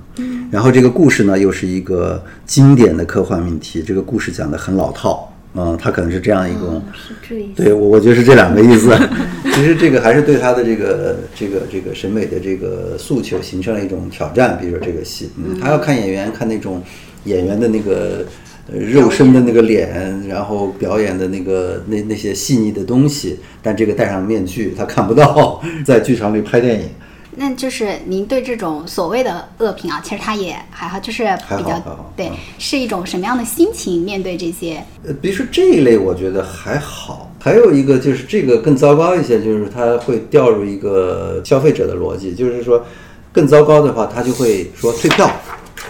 [0.51, 7.63] 然后这个故事呢又是一个经典的科幻命题，这个故事讲的很老套，嗯，他可能是这样一种，是这意思。
[7.63, 8.91] 对我我觉得是这两个意思。
[9.53, 14.57] 其实这个还是对他的这个这个这个审美的这个诉求形成了一种挑战。
[14.59, 16.81] 比如说这个戏，嗯，他要看演员看那种
[17.25, 18.25] 演员的那个
[18.71, 26.87] 呃肉身的那个脸，然后表演的那个那那些细腻的东西，但这个戴上面具他看不到， 在剧场里拍电影。
[27.35, 31.23] 那就是您对这种所谓的恶评啊，其实他也还好，就是
[31.57, 31.81] 比较
[32.15, 34.83] 对嗯，是一种什么样的心情面对这些？
[35.05, 37.29] 呃，比如说这一类，我觉得还好。
[37.39, 42.85] 还有一个就是这个更糟糕一些，就是他会掉入一个消费者的逻辑，就是说
[43.31, 45.29] 更糟糕的话，他就会说退票，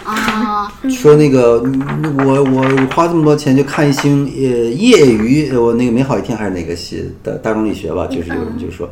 [0.02, 8.88] 啊，说那个嗯我我花这么多钱就看一星呃业余，呃我那个美好一天还是哪个戏的大众力学吧，就是有人就说。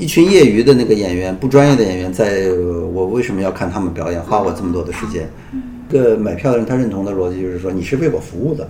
[0.00, 5.28] 一群业余的那个演员，不专业的演员，在呃我为什么要看他们表演，花我这么多的时间？
[5.52, 8.66] 一个买票的人他认同的逻辑就是说，你是为我服务的，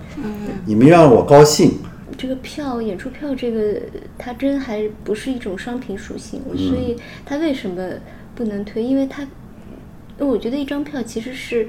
[0.65, 1.75] 你们让我高兴，
[2.17, 3.79] 这个票演出票这个，
[4.17, 6.57] 它真还不是一种商品属性，嗯。
[6.57, 7.81] 所以它为什么
[8.35, 8.83] 不能推？
[8.83, 9.25] 因为它，
[10.17, 11.67] 我觉得一张票其实是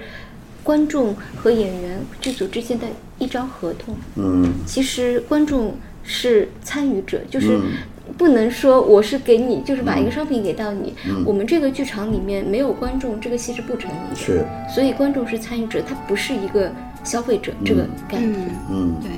[0.65, 2.87] 观众和演员剧组之间的
[3.19, 3.95] 一张合同。
[4.17, 7.63] 嗯，其实观众是参与者，就是嗯
[8.19, 10.95] 不能说我是给你，就是把一个商品给到你。
[11.25, 14.17] 我们这个剧场里面没有观众，这个戏是不成立的。
[14.17, 16.71] 是，所以观众是参与者，他不是一个
[17.05, 18.51] 消费者这个概念。
[18.71, 18.95] 嗯。
[19.01, 19.11] 对，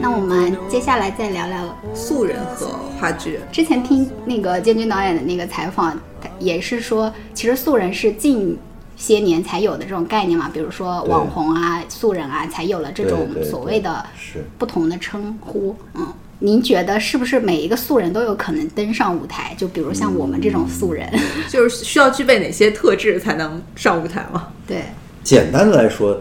[0.00, 2.68] 那我们接下来再聊聊素人和
[2.98, 8.56] 话剧，之前听那个建军导演的那个采访，他也是说，其实素人是近
[8.96, 11.10] 些年才有的这种概念嘛，比如说对。
[11.10, 14.44] 网红啊、素人啊，才有了这种所谓的是。
[14.58, 15.74] 不同的称呼。
[15.94, 16.06] 嗯，
[16.38, 19.54] 您觉得是不是每一个素人都有可能登上舞台？
[19.56, 21.08] 就比如像我们这种素人，
[21.48, 24.48] 就是需要具备哪些特质才能上舞台吗？
[24.66, 24.84] 对，
[25.26, 26.20] 简单的来说，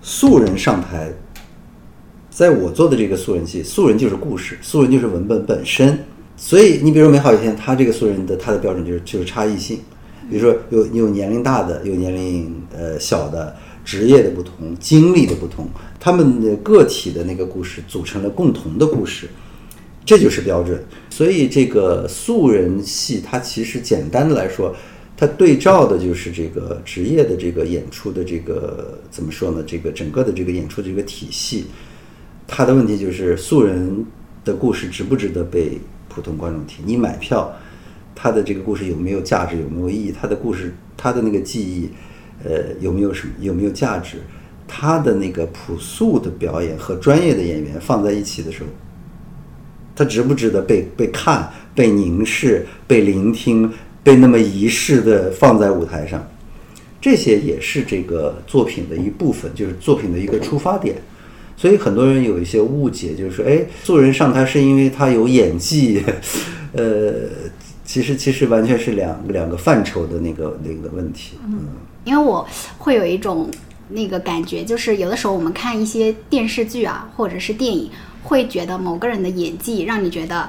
[0.00, 1.10] 素人上台，
[2.30, 6.04] 在我做的这个素人戏，素人就是故事，素人就是文本本身。
[6.36, 9.80] 所以你比如《美好一天》，他这个素人的他的标准就是就是差异性，
[10.30, 19.28] 比如说有有年龄大的，有年龄呃小的，职业的不同，经历的不同，他们的个体的那个故事组成了共同的故事。
[20.04, 20.80] 这就是标准。
[21.10, 24.72] 所以这个素人戏，它其实简单的来说，
[25.20, 29.64] 它对照的就是这个职业的这个演出的这个怎么说呢？
[29.66, 31.66] 这个整个的这个演出的这个体系，
[32.46, 34.06] 它的问题就是素人
[34.44, 35.76] 的故事值不值得被
[36.08, 36.84] 普通观众听？
[36.86, 37.52] 你买票，
[38.14, 39.58] 他的这个故事有没有价值？
[39.58, 40.12] 有没有意义？
[40.12, 41.90] 他的故事，他的那个记忆，
[42.44, 44.18] 呃，有没有什么有没有价值？
[44.68, 48.68] 他的那个朴素的表演和专业的演员放在一起的时候，
[49.96, 56.26] 他值不值得被被看、被凝视、被聆听、被那么仪式的放在舞台上？
[57.00, 60.96] 这些也是这个作品的一部分，就是作品的一个出发点。
[61.56, 66.02] 所以很多人有一些误解，就是说，哎，素人上台是因为他有演技，
[66.72, 67.12] 呃，
[67.84, 71.38] 其实其实完全是两两个范畴的那个那个问题。
[71.46, 71.66] 嗯，
[72.04, 72.46] 因为我
[72.78, 73.50] 会有一种
[73.88, 77.90] 那个感觉，就是有的时候我们看一些电视剧啊，或者是电影，
[78.22, 80.48] 会觉得某个人的演技让你觉得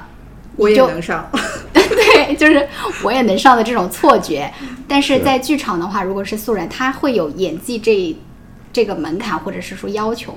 [0.60, 1.28] 我也能上。
[1.72, 2.66] 对，就是
[3.02, 4.50] 我也能上的这种错觉。
[4.86, 8.16] 但是在剧场的话，如果是素人，他会有演技这
[8.72, 10.36] 这个门槛，或者是说要求。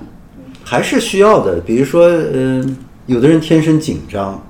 [0.63, 1.59] 还是需要的。
[1.59, 4.41] 比如说，嗯、有的人天生紧张，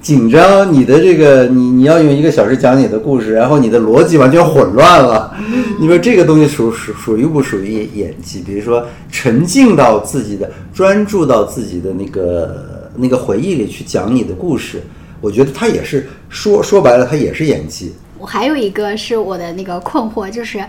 [0.00, 5.34] 紧张，你的这个你你要用一个小时讲你的故事，然后你的逻辑完全混乱了。
[5.78, 8.40] 你说这个东西属属属于不属于演演技？
[8.40, 14.82] 比如说沉浸到自己的专注到自己的那个那个回忆里去讲你的故事，
[15.20, 17.94] 我觉得他也是说说白了，他也是演技。
[18.18, 20.64] 我还有一个是我的那个困惑，就是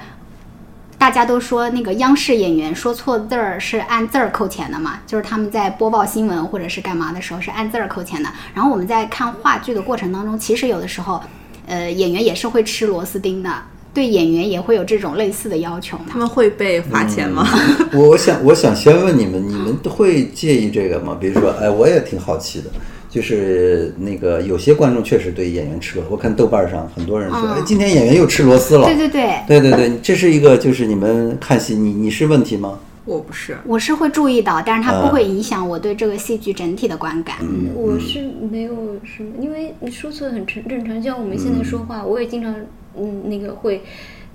[0.97, 8.29] 大家都说那个央视演员说错字儿是按字儿扣钱的嘛，就是他们在播报新闻或者是干嘛的时候是按字儿扣钱的。
[8.53, 11.19] 然后我们在看话剧的过程当中，其实有的时候，
[11.65, 13.51] 呃，演员也是会吃螺丝钉的，
[13.93, 16.05] 对演员也会有这种类似的要求嘛。
[16.09, 17.47] 他们会被罚钱吗？
[17.93, 21.17] 我我想我想先问你们，你们会介意这个吗？
[21.19, 22.69] 比如说，哎，我也挺好奇的，
[23.09, 28.85] 就是那个有些观众确实对演员吃螺，我看豆瓣上很多人说，哎，今天演员又吃螺丝了。
[28.85, 32.79] 对对对，对对对，这是一个就是你们看戏，你你是问题吗？
[33.03, 37.37] 我不是，我是会注意到，但是它不会影响我对这个戏剧整体的观感。
[37.75, 38.73] 我是没有
[39.03, 42.53] 什么，因为你说错很正正常，就像我们现在说话，我也经常
[42.97, 43.81] 嗯那个会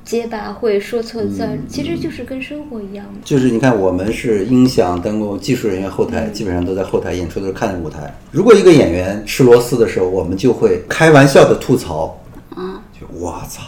[0.05, 3.05] 结巴，会说错字儿，其实就是跟生活一样。
[3.25, 8.14] 就是你看，我们是音响、灯光、技术人员，后台基本上都在后台演出，都是看舞台。
[8.31, 12.21] 如果一个演员吃螺丝的时候，我们就会开玩笑的吐槽，
[12.55, 13.62] 啊，就我操，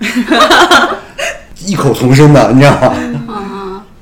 [1.66, 3.15] 异口同声的，你知道吗？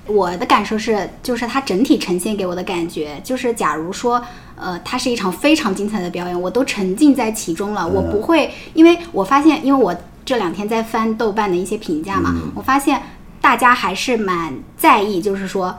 [0.07, 4.23] 我的感受是，就是它整体呈现给我的感觉，就是假如说，
[4.57, 13.01] 呃，它是一场非常精彩的表演，我都沉浸在其中了，我不会，因为我发现，因为我这两天在翻豆瓣的一些评价嘛，我发现
[13.41, 15.75] 大家还是蛮在意，就是说。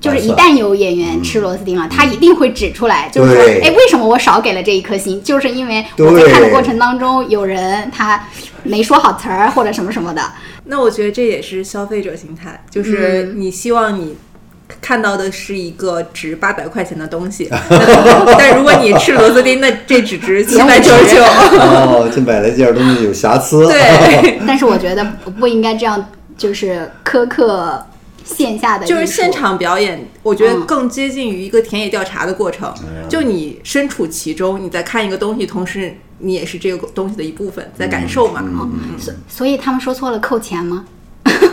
[0.00, 5.22] 就是一旦有演员吃螺丝钉了，他一定会指出来，就是说，对哎，为什么我少给了这一颗星？
[5.22, 8.22] 就是因为我在看的过程当中，有人他
[8.62, 10.22] 没说好词儿或者什么什么的。
[10.64, 14.16] 那我觉得这也是消费者心态，就是你希望你
[14.80, 17.48] 看到的是一个值八百块钱的东西，
[18.38, 21.22] 但如果你吃螺丝钉，那这只值七百九十九。
[21.22, 23.66] 哦，这买了一件东西有瑕疵。
[23.66, 25.04] 对， 但是我觉得
[25.38, 26.02] 不应该这样，
[26.38, 27.84] 就是苛刻
[28.24, 32.72] 线下的，就是现场表演，我觉得嗯更接近于一个田野调查的过程。
[32.82, 38.42] 嗯就你身处其中，你在看一个东西，同时你也是这个东西的一部分，在感受嘛。
[38.98, 40.86] 所所以他们说错了扣钱吗？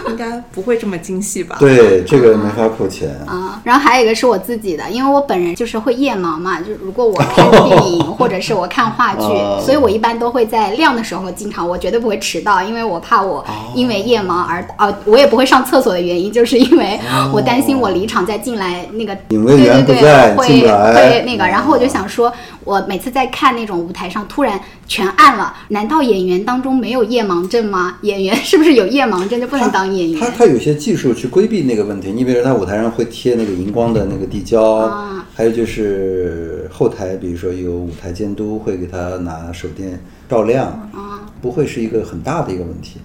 [0.09, 1.57] 应该不会这么精细吧？
[1.59, 3.09] 对，这个没法扣钱。
[3.27, 16.99] 啊，然后还有一个是我自己的，因为我本人就是会夜盲嘛，就如果我看电影或者是我看话剧，哦所以我一般都会在亮的时候进场，我绝对不会迟到，因为我怕我因为夜盲而哦、我也不会上厕所的原因，就是因为
[17.33, 22.31] 我担心我离场再进来那个警卫员对对不在对，会会那个，然后我就想说，
[22.63, 27.97] 我每次在看那种舞台上突然全暗了，难道演员当中没有夜盲症吗？
[28.01, 30.19] 演员是不是有夜盲症就不能当演员？
[30.19, 42.99] 他他有些技术去规避那个问题，你比如说他舞台上会贴那个荧光的那个地胶，啊还有就是后台，比如说有舞台监督会给他拿手电照亮，啊不会是一个很大的一个问题。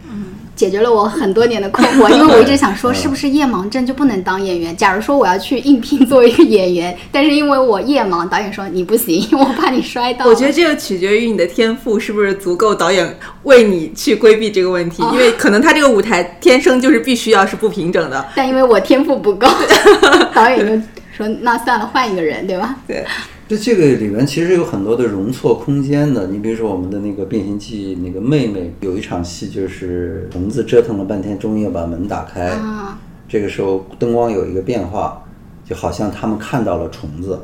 [0.57, 4.77] 解决了我很多年的困惑， 因为我一直想嗯说，是不是夜盲症就不能当演员？
[4.77, 10.27] 假如说我要去应聘作为一个演员，但是因为我夜盲，导演说你不行，我怕你摔倒。
[10.27, 18.27] 我觉得这个取决于你的天赋是不是足够，导演为你去规避这个问题，因为可能他这个舞台天生就是必须要是不平整的。
[18.35, 19.47] 但因为我天赋不够，
[20.35, 20.75] 导演就
[21.17, 22.75] 说那算了，换一个人，对吧？
[22.87, 23.05] 对，
[23.49, 26.27] 就这个里面其实有很多的容错空间的。
[26.27, 32.49] 你比如说我们的那个《变形记》那个妹妹，有一场戏就是虫子折腾了半天，终于要把门打开。
[32.49, 35.21] 啊这个时候灯光有一个变化，
[35.65, 37.41] 就好像他们看到了虫子。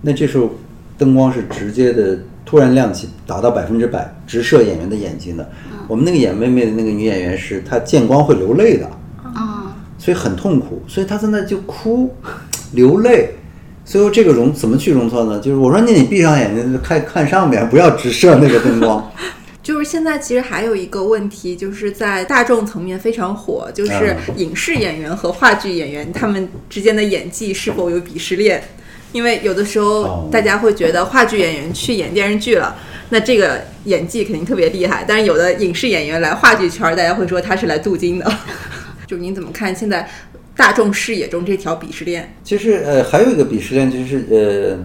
[0.00, 0.50] 那这时候
[0.96, 5.50] 灯光是直接的突然亮起，达到百分之百，直射演员的眼睛的。
[5.88, 8.86] 我们那个演妹妹的那个女演员是她见光会流泪的。
[9.22, 12.14] 啊，所以很痛苦，所以她在那就哭，
[12.72, 13.34] 流泪。
[13.86, 15.38] 所以说这个容怎么去容错呢？
[15.38, 19.10] 就是我说那你闭上眼睛看看上面，不要直射那个灯光。
[19.62, 28.62] 就是现在其实还有一个问题，就是在大众层面非常火，就是影视演员和话剧演员他们之间的演技是否有鄙视链？
[29.12, 32.76] 因为有的时候哦大家会觉得话剧演员去演电视剧了，
[33.10, 38.32] 那这个演技肯定特别厉害，但是有的影视演员来话剧圈，大家会说他是来镀金的。
[39.06, 40.08] 就您怎么看现在
[40.56, 42.34] 大众视野中这条鄙视链？
[42.42, 44.78] 其实呃还有一个鄙视链就是呃，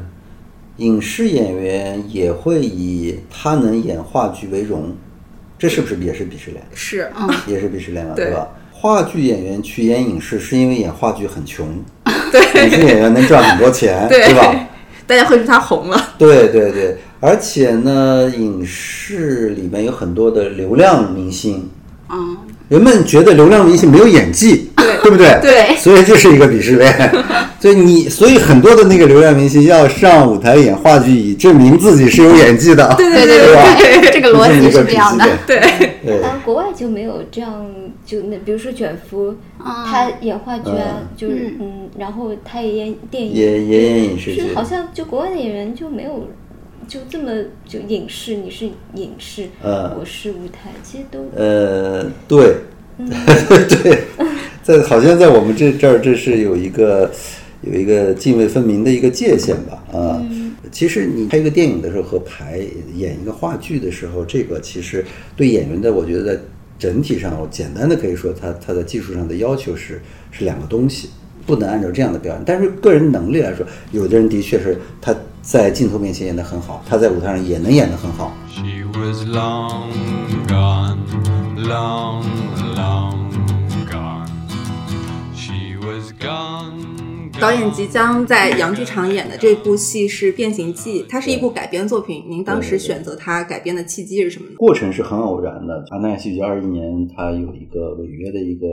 [0.78, 4.96] 影视演员也会以他能演话剧为荣，
[5.58, 6.64] 这是不是也是鄙视链？
[6.74, 7.10] 是，
[7.48, 8.26] 也是鄙视链了，对。
[8.26, 8.48] 对吧？
[8.72, 11.68] 话剧演员去演影视，是因为演话剧很穷，
[12.32, 14.68] 对，影视演员能赚很多钱，对吧？
[15.06, 21.70] 大家会说他红了，对对对，而且呢，影视里面有很多的流量明星，
[22.10, 22.38] 嗯，
[22.70, 24.71] 人们觉得流量明星没有演技，
[25.04, 25.40] 对不对？
[25.42, 25.76] 对。
[25.78, 26.94] 所以这是一个鄙视链。
[27.60, 35.26] 所以你，所以很多的那个流量明星要上舞台演话剧，以证明自己是有演技的，对对对 这个逻辑是这样的。
[35.46, 35.96] 对，链。
[36.06, 37.66] 对，啊，国外就没有这样，
[38.06, 39.86] 就那比如说卷福，啊。
[39.86, 44.42] 他演话剧啊，嗯就是嗯，然后他也演电影，也也演影视剧。
[44.42, 46.28] 是好像就国外的演员就没有
[46.88, 47.30] 就这么
[47.68, 49.96] 就影视，你是影视，呃。
[50.00, 52.56] 我是舞台，其实都呃，对，
[52.98, 54.04] 对，
[54.64, 57.12] 在好像在我们这这儿，这是有一个
[57.62, 60.22] 有一个泾渭分明的一个界限吧，啊、
[60.72, 62.60] 其实你拍一个电影的时候和排
[62.96, 65.06] 演一个话剧的时候，这个其实
[65.36, 66.42] 对演员的，我觉得在
[66.78, 70.02] 整体上，我简单的可以说，他他的技术上的要求是
[70.32, 71.10] 是两个东西。
[71.44, 78.38] 不能按照这样的表演，但是个人能力来说，有的人的确是他在镜头面前演得很好，他在舞台上也能演得很好。
[78.48, 79.90] She was long
[80.48, 81.00] gone,
[81.58, 82.24] long,
[82.56, 82.61] long
[87.42, 92.24] 导演即将在杨剧场演的这部戏是《变形记》，它是一部改编作品。
[92.30, 94.54] 您当时选择它改编的契机是什么呢？
[94.58, 95.84] 过程是很偶然的。
[95.90, 98.68] 阿那亚戏剧二一年，它有一个违约的一个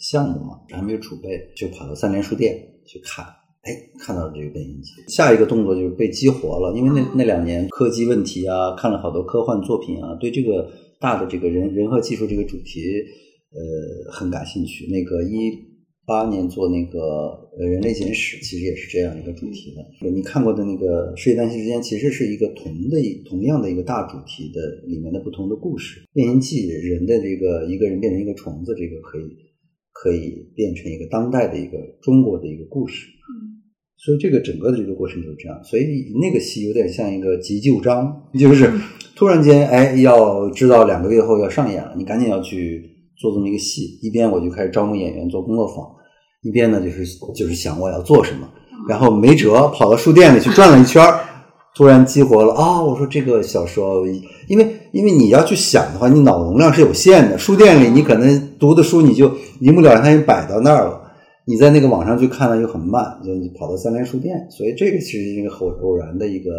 [0.00, 2.56] 项目嘛，还没有储备，就跑到三联书店
[2.86, 3.22] 去看。
[3.60, 12.80] 哎，看到了这个变形记，下一个动作就是被激活了，因为那 那两年科技问题啊，看了好多科幻作品啊，对这个大的这个人人和技术这个主题，
[13.52, 14.86] 呃，很感兴趣。
[14.86, 15.52] 那个一
[16.06, 17.00] 八年做那个
[17.58, 20.08] 呃《人类简史》，其实也是这样一个主题的。
[20.08, 26.00] 你看过的那个《世界诞生之间》，其实是一个同的同样的一个大主题的里面的不同的故事。
[26.12, 29.36] 变形记人的这个一个人变成一个虫子，这个可以
[29.92, 33.08] 可以变成一个当代的一个中国的一个故事。
[33.08, 33.58] 嗯
[33.98, 38.70] 所以这个整个的这个过程就是这样，所以那个戏有点像一个急救章，就是
[39.16, 43.98] 突然间，哎，要知道两个月后要上演了，你赶紧要去做这么一个戏。
[44.02, 45.86] 一边我就开始招募演员做工作坊，
[46.42, 47.04] 一边呢就是
[47.34, 48.48] 就是想我要做什么，
[48.88, 51.20] 然后没辙，跑到书店里去转了一圈儿，
[51.74, 52.82] 突然激活了啊！
[52.82, 54.06] 我说这个小说，
[54.48, 61.02] 因为因为你要去想的话，你脑容量是有限的，书店里你可能读的书你就一目了然，它已经摆到那儿了。
[61.48, 66.50] 你在那个网上去看了又很慢，就你跑到三联书店，所以这个是一个偶偶然的一个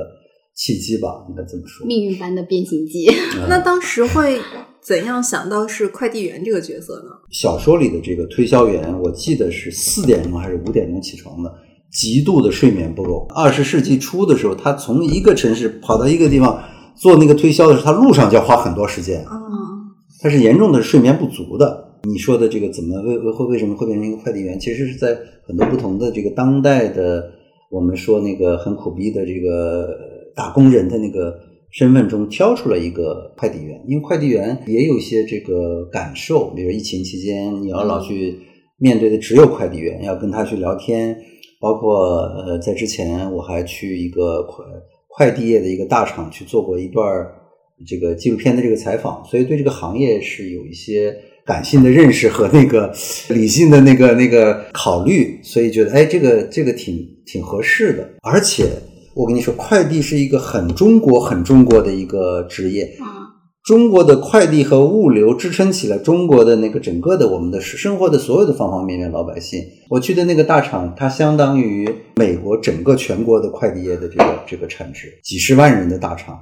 [0.55, 1.85] 契机吧，应该这么说。
[1.85, 3.05] 命运般的变形记，
[3.49, 4.39] 那当时会
[4.87, 7.09] 怎样想到是快递员这个角色呢？
[7.29, 11.53] 小说里的这个推销员，我记得是四点钟还是五点钟起床的，
[11.91, 13.27] 极度的睡眠不够。
[13.35, 16.63] 二十世纪初的时候，他从一个城市跑到一个地方
[16.95, 19.35] 做那个推销的时候，他路上就要花很多时间，嗯，
[20.21, 21.85] 他是严重的睡眠不足的。
[22.03, 24.57] 你说的这个怎么为为会为什么会变成一个快递员？
[24.57, 27.29] 其实是在很多不同的这个当代的，
[27.69, 29.89] 我们说那个很苦逼的这个
[30.33, 31.37] 打工人的那个
[31.77, 38.39] 身份中挑出了一个快递员，因为快递员也有一些这个感受，比如疫情期间你要老去
[38.79, 41.15] 面对的只有快递员，要跟他去聊天，
[41.61, 44.65] 包括呃在之前我还去一个快
[45.07, 47.05] 快递业的一个大厂去做过一段
[47.85, 51.15] 这个纪录片的这个采访，所以对这个行业是有一些
[51.45, 52.91] 感性的认识和那个
[53.29, 58.09] 理性的那个那个考虑，所以觉得哎，这个这个挺挺合适的。
[58.23, 58.67] 而且
[59.17, 62.87] 我跟你说，快递是一个很中国、很中国的一个职业。
[63.63, 69.59] 中国的快递和物流支撑起了中国的那个整个的我们的生活的所有的方方面面老百姓。
[69.89, 76.37] 我去的那个大厂，它相当于美国整个全国的快递业的这个这个产值，几十万人的大厂。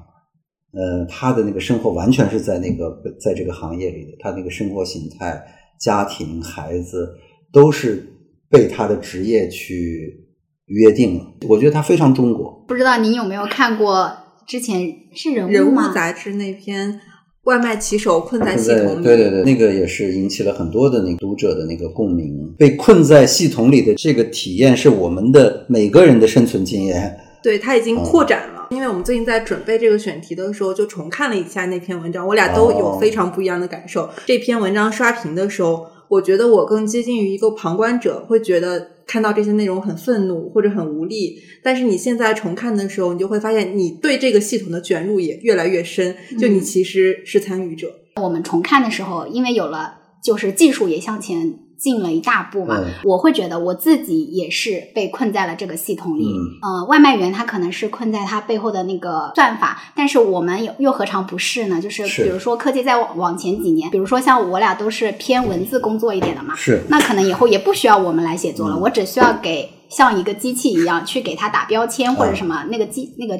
[0.74, 5.42] 呃，他的那个生活完全是在那个在这个行业里的，他那个生活形态、
[5.80, 7.10] 家庭、孩子
[7.54, 8.06] 都是
[8.50, 10.25] 被他的职业去
[10.68, 11.26] 约定了。
[11.50, 12.64] 我觉得它非常中国。
[12.68, 14.12] 不知道您有没有看过
[14.48, 14.82] 之前
[15.14, 15.92] 是人人物吗？
[15.94, 17.00] 杂志那篇
[17.46, 22.54] 外卖骑手困在系统里，对对对，那个也是引起了很多的那个读者的那个共鸣。
[22.58, 27.18] 被困在系统里的这个体验，是我们的每个人的生存经验。
[27.44, 28.68] 对，它已经嗯扩展了。
[28.72, 34.10] 因为我们最近在准备这个选题的时候，就重看了一下那篇文章，我俩都有哦非常不一样的感受。
[34.26, 41.42] 这篇文章刷屏的时候，我觉得我更接近于一个旁观者，会觉得看到这些内容很愤怒或者很无力。
[41.64, 47.94] 但是你现在重看的时候，你就会发现你对这个系统的卷入也越来越深，就你其实是参与者。
[48.22, 52.78] 我们重看的时候，因为有了就是技术也向前进了一大步嘛。
[52.80, 56.26] 嗯我会觉得我自己也是被困在了这个系统里。
[56.26, 61.82] 嗯呃，外卖员他可能是困在他背后的那个算法，但是我们又又何尝不是呢？
[61.82, 73.40] 就是是比如说科技再往往前几年，比如说像我俩都是偏文字工作一点的嘛，是那可能以后也不需要我们来写作了，嗯我只需要给像一个机器一样去给它打标签或者嗯什么，那个技那个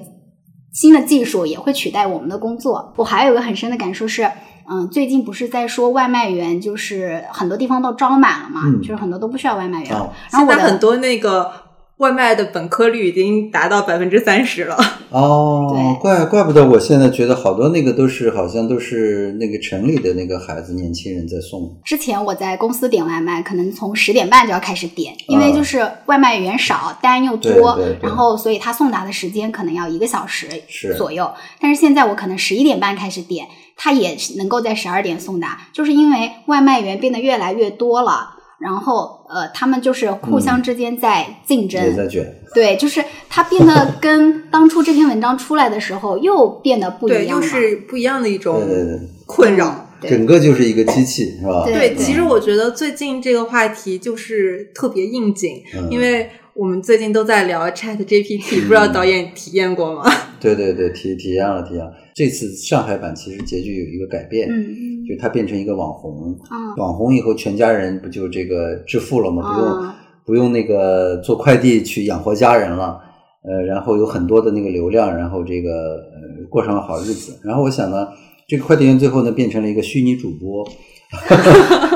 [0.74, 2.94] 新的技术也会取代我们的工作。
[2.98, 4.30] 我还有一个很深的感受是。
[4.68, 10.00] 嗯，最近不是在说外卖员，就是很多地方都招满了嘛，嗯就是很多都不需要外卖员了。
[10.00, 11.52] 哦现然后我的在很多那个
[11.98, 14.78] 外卖的本科率已经达到百分之三十了。
[15.10, 21.80] 哦对，怪怪不得我现在觉得好多那个都是好像都是那个城里的那个孩子年轻人在送。
[21.86, 31.32] 之前我在公司点外卖，可能从十点半就要开始点，因为啊就是外卖员少，单又多，对对对然后所以他送达的时间可能要一个小时是左右。
[31.62, 38.35] 但是现在我可能十一点半开始点，他也能够在十二点送达，就是因为外卖员变得越来越多了。
[38.66, 49.88] 然后，呃，他们就是互相之间在竞争，也在卷，对，就是它变得跟当初这篇文章出来的时候又变得不一，样了，又是不一样的一种对对对，困扰。
[50.02, 50.10] 对。
[50.10, 51.64] 整个就是一个机器，是吧？
[51.64, 55.88] 对对，其实我觉得最近这个话题就是特别应景，嗯。
[55.92, 60.12] 因为我们最近都在聊 Chat GPT，、不知道导演体验过吗？
[60.42, 61.92] 对对对，体体验了体验了。
[62.16, 69.54] 这次上海版其实结局有一个改变，嗯就他变成一个网红，嗯网红以后全家人不就这个致富了吗？
[69.54, 69.96] 不用、啊
[70.26, 73.00] 不用那个做快递去养活家人了，
[73.44, 77.38] 呃，然后有很多的那个流量，然后这个呃过上了好日子。
[77.44, 78.08] 然后我想呢，
[78.48, 80.68] 这个快递员最后呢变成了一个虚拟主播，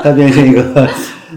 [0.04, 0.62] 他变成一个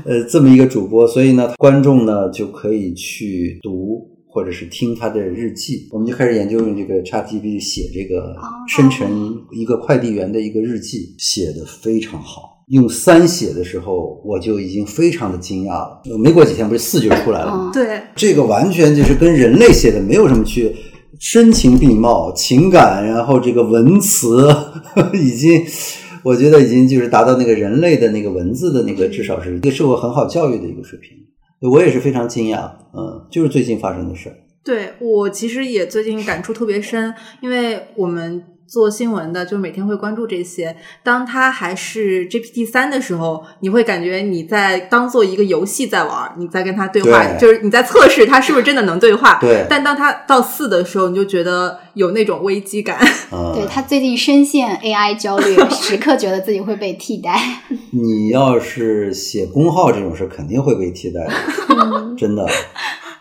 [0.06, 3.93] 呃这么一个主播，所以呢，观众呢就可以去读。
[4.34, 8.36] 或者是听他的日记，我们就开始研究用这个 ChatGPT 写这个
[8.68, 12.64] 生成一个快递员的一个日记，写的非常好。
[12.70, 16.02] 用三写的时候，我就已经非常的惊讶了。
[16.10, 17.72] 呃没过几天，不是四就出来了吗？
[17.72, 20.76] 嗯，对，这个完全就是跟人类写的没有什么区别，
[21.20, 24.48] 声情并茂，情感，然后这个文词
[25.14, 25.62] 已经，
[26.24, 31.12] 我觉得已经就是达到那个人类的那个文字的那个，至少是一个受过很好教育的一个水平。
[31.70, 34.32] 我也是非常惊讶，嗯，就是最近发生的事。
[34.64, 38.43] 对我其实也最近感触特别深，因为我们
[38.74, 40.76] 做新闻的，就每天会关注这些。
[41.03, 49.38] 当它还是 GPT 三的时候，你会感觉你在当做一个游戏在玩，你在跟它对话，对就是你在测试它是不是真的能对话。
[49.39, 52.97] 对但当它到四的时候，你就觉得有那种危机感。
[53.32, 57.39] 嗯，对他最近深陷 AI 焦虑， 时刻觉得自己会被替代。
[57.93, 62.43] 你要是写公号这种事，肯定会被替代的，真的。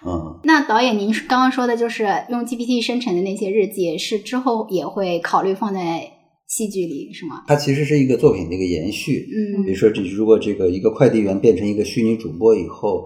[0.05, 6.03] 嗯，那导演，您刚刚说的就是用 GPT 生成的那些日记，是之后也会考虑放在
[6.49, 7.43] 戏剧里，是吗？
[7.47, 9.27] 它其实是一个作品的一个延续。
[9.31, 13.05] 嗯比如说，这如果这个一个快递员变成一个虚拟主播以后，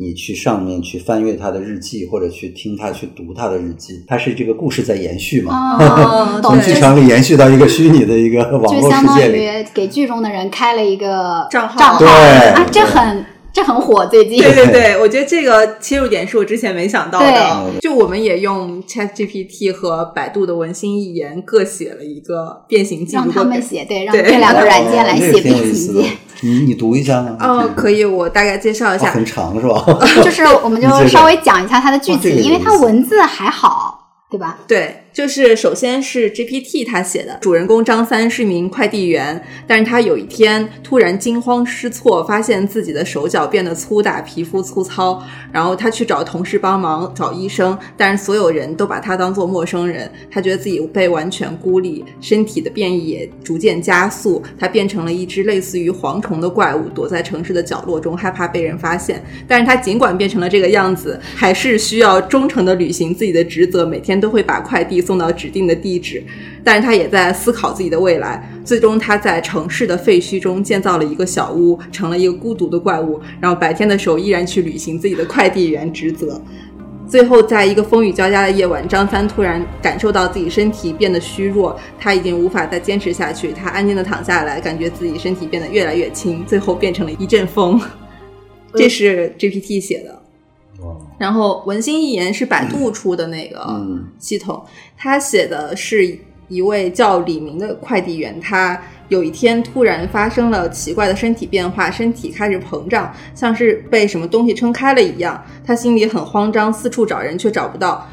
[0.00, 5.76] 你去上面去翻阅他的日记，或者去听他去读他的日记，它是这个故事在延续嘛？
[6.40, 9.42] 从剧场里延续到一个虚拟的一个网就络相当世界里。
[9.42, 13.24] 于给剧中的人开了一个账号账号对啊，这很
[13.58, 17.80] 这很火，最近对对对，我觉得这个切入点是我之前没想到的。
[17.80, 26.06] 就我们也用 ChatGPT 和百度的文心一言各写了一个变形记，让他们写，对，让这两个软件来写变形记。。
[26.42, 27.36] 你你读一下呢？
[27.40, 29.10] 哦，可以，我大概介绍一哦，下。
[29.10, 29.84] 很长是吧？
[30.22, 33.98] 就是我们就稍微讲一下它的剧哦这情，因为它文字还好，
[34.30, 34.56] 对吧？
[34.68, 59.20] 对，就是首先是 GPT 他写的，主人公张三是名快递员，但是他有一天突然惊慌失措，发现自己的手脚变得粗大，皮肤粗糙，然后他去找同事帮忙找医生，但是所有人都把他当做陌生人，他觉得自己被完全孤立，身体的变异也逐渐加速，他变成了一只类似于蝗虫的怪物，躲在城市的角落中，害怕被人发现。
[59.48, 66.22] 但是他尽管变成了这个样子，还是需要忠诚的履行自己的职责，每天都会把快递送到指定的地址。
[66.62, 68.46] 但是他也在思考自己的未来。
[68.62, 73.18] 最终，他在城市的废墟中建造了一个小屋，成了一个孤独的怪物。
[73.40, 76.38] 然后白天的时候依然去履行自己的快递员职责。
[77.08, 83.50] 最后，在一个风雨交加的夜晚，张三突然感受到自己身体变得虚弱，他已经无法再坚持下去。
[83.50, 87.80] 他安静的躺下来，感觉自己身体变得越来越轻，最后变成了一阵风。
[88.74, 90.17] 这是 GPT 写的。
[91.18, 94.64] 哦然后文心一言是百度出的那个嗯系统，
[94.96, 108.06] 他写的是一位叫李明的快递员，他有一天突然发生了奇怪的身体变化，身体开始膨胀，像是被什么东西撑开了一样，他心里很慌张，四处找人却找不到。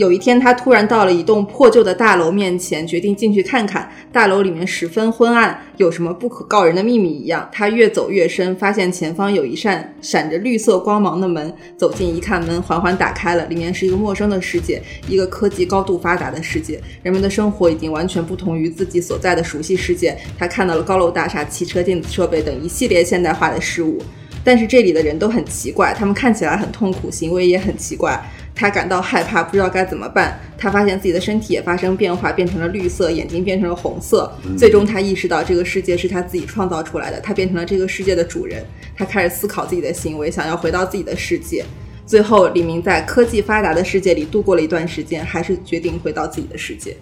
[0.00, 3.86] 有一天，他突然到了一栋破旧的大楼面前，决定进去看看。
[4.10, 7.46] 大楼里面十分昏暗，有什么不可告人的秘密一样。
[7.52, 11.54] 他越走越深，发现前方有一扇闪着绿色光芒的门。
[11.76, 16.80] 走近一看，门缓缓打开了，里面是一个陌生的世界，一个科技高度发达的世界。
[17.02, 20.16] 人们的生活已经完全不同于自己所在的熟悉世界。
[20.38, 23.98] 他看到了高楼大厦、汽车、电子设备等一系列现代化的事物。
[24.42, 28.18] 但是这里的人都很奇怪，他们看起来很痛苦，行为也很奇怪。
[28.60, 30.38] 他感到害怕，不知道该怎么办。
[30.58, 34.30] 他发现自己的身体也发生变化，变成了绿色，眼睛变成了红色。
[34.58, 38.62] 最终，他意识到这个世界是他自己创造出来的，他变成了这个世界的主人。
[38.94, 41.64] 他开始思考自己的行为，想要回到自己的世界。
[42.04, 46.94] 最后，李明在科技发达的世界里度过了一段时间，还是决定回到自己的世界。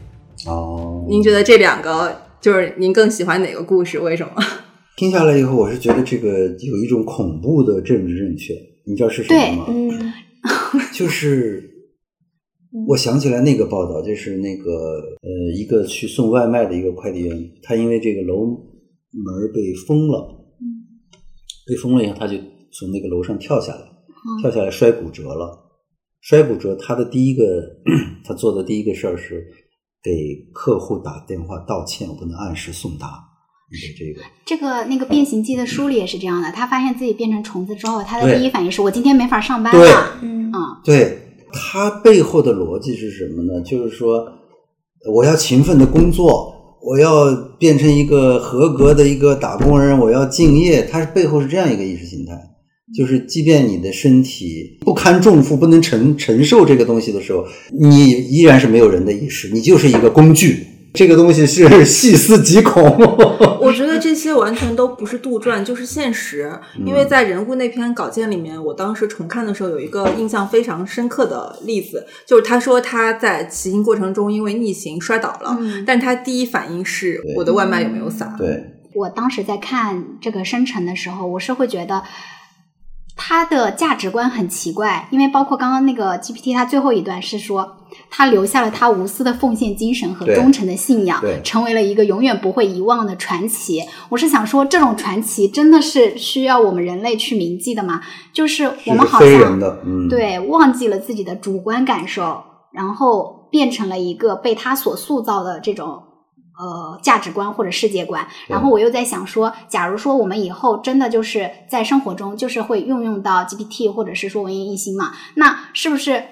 [0.47, 3.99] 哦，您觉得这两个就是您更喜欢哪个故事？
[3.99, 4.33] 为什么？
[4.97, 8.55] 听下来以后，我是觉得这个有一种恐怖的政治正确，
[8.85, 9.65] 你知道是什么吗？
[9.69, 10.13] 嗯，
[10.93, 11.71] 就是
[12.87, 14.73] 我想起来那个报道，就是那个
[15.23, 20.55] 呃，一个去送外卖的一个快递员，他因为这个楼门被封了，
[21.67, 22.37] 被封了以后，他就
[22.73, 23.81] 从那个楼上跳下来，
[24.41, 25.67] 跳下来摔骨折了。
[26.21, 27.45] 摔骨折，他的第一个
[28.25, 29.47] 他做的第一个事儿是
[30.03, 30.11] 给
[30.53, 33.25] 客户打电话道歉，我不能按时送达
[33.71, 34.27] 你的这个。
[34.47, 40.19] 这个那个变形记的书里也是这样的，他发现自己变成虫子之后，他的第一反应是我今天没法上班了。
[40.23, 40.55] 嗯嗯，
[40.85, 41.19] 对
[41.53, 43.61] 他背后的逻辑是什么呢？
[43.63, 44.25] 就是说，
[45.13, 50.83] 我要勤奋的工作，我要变成一个合格的一个打工人，我要敬业。
[50.91, 52.33] 他背后是这样一个意识形态，
[52.97, 57.45] 就是即便你的身体不堪重负，不能承承受这个东西的时候，
[57.79, 60.67] 你依然是没有人的意识，你就是一个工具。
[60.99, 62.83] 这个东西是细思极恐。
[63.63, 66.51] 我觉得这些完全都不是杜撰，就是现实。
[66.85, 78.35] 因为在人物那篇稿件里面，我当时重看的时候有一个印象非常深刻的例子，就是他说他在骑行过程中因为逆行摔倒了，嗯但他第一反应是我的外卖有没有洒？
[78.37, 82.03] 对，我当时在看这个生成的时候，我是会觉得
[83.19, 87.77] 他的价值观很奇怪，因为包括刚刚那个 GPT，他最后一段是说
[88.09, 93.83] 他留下了他无私的奉献精神和忠诚的信仰对，成为了一个永远不会遗忘的传奇。
[94.09, 98.01] 我是想说，这种传奇真的是需要我们人类去铭记的吗？
[98.33, 102.43] 就是我们好像，嗯，对，忘记了自己的主观感受，
[102.73, 106.03] 然后变成了一个被他所塑造的这种
[106.59, 108.27] 呃价值观或者世界观。
[108.49, 116.23] 然后我又在想说，假如说我们以后真的就是在生活中就是会运用到 GPT 或者是说文艺一心嘛，那是不是？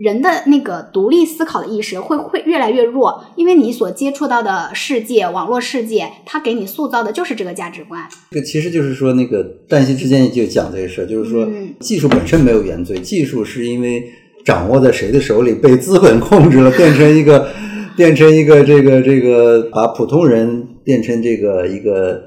[0.00, 8.06] 人的那个独立思考的意识会会越来越弱，因为你所接触到的世界，网络世界，它给你塑造的就是这个价值观。
[8.30, 14.08] 这个其实就是说，那个旦夕之间就讲这个事儿，就是说嗯技术本身没有原罪，技术是因为
[14.44, 17.48] 掌握在谁的手里，被资本控制了，变成一个
[17.98, 22.22] 变成一个这个这个把普通人变成这个一个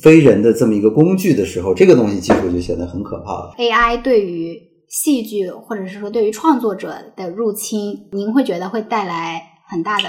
[0.00, 3.52] 非人的这么一个工具的时候，这个东西技术就显得很可怕了。
[3.58, 4.56] AI 对于
[4.88, 10.06] 戏剧或者是说对于创作者的入侵，您会觉得会带来很大的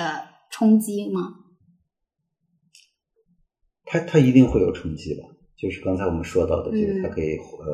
[0.51, 1.21] 冲击吗？
[3.85, 5.23] 它它一定会有冲击吧？
[5.57, 7.65] 就是刚才我们说到的，这个嗯它可以呃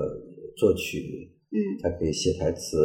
[0.58, 2.78] 作曲，嗯它可以写台词，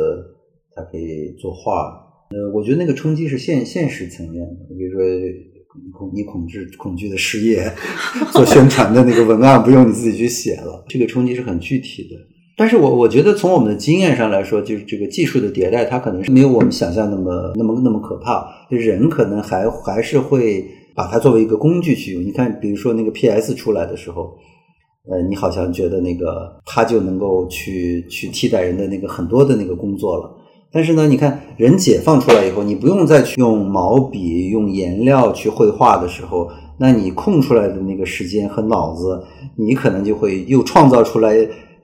[0.75, 2.10] 它可以作画。
[2.31, 7.71] 呃，我觉得那个冲击是现现实层面的，比如说你恐你恐惧恐惧的失业，
[8.33, 12.17] 做宣传的那个文案不用你自己去写了，这个冲击是很具体的。
[12.57, 18.47] 但是我我觉得从我们的经验上来说，就是这个技术的迭代，它可能是没有我们想象那么那么那么可怕。
[18.69, 20.65] 人可能还还是会
[20.95, 22.23] 把它作为一个工具去用。
[22.23, 24.37] 你看，比如说那个 PS 出来的时候，
[25.11, 30.37] 呃，你好像觉得那个它就能够去去替代人的那个很多的那个工作了。
[30.73, 36.49] 但是呢，你看人解放出来以后，你不用再去用毛笔、用颜料去绘画的时候，
[36.79, 39.21] 那你空出来的那个时间和脑子，
[39.57, 41.31] 你可能就会又创造出来，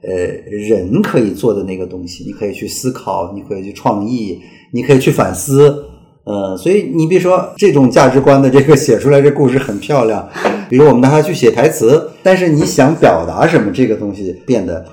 [0.01, 0.15] 呃，
[0.49, 2.23] 人可以做的那个东西。
[2.25, 4.39] 你可以去思考，你可以去创意，
[4.71, 5.83] 你可以去反思。
[6.23, 10.27] 呃，所以你比如说这种价值观的这个写出来这故事很漂亮，
[10.69, 14.85] 比如我们拿它去写台词，但是你想表达什么，这个东西变得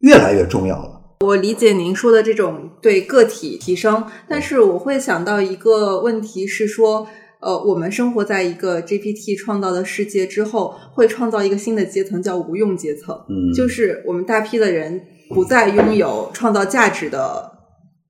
[0.00, 0.91] 越来越重要了。
[1.22, 7.06] 我理解您说的这种对个体提升，但是我会想到一个问题是说，
[7.40, 17.52] 呃，我们生活在一个 GPT 创造的世界之后，会创造一个新的阶层，叫无用阶层，嗯，就是我们大批的人不再拥有创造价值的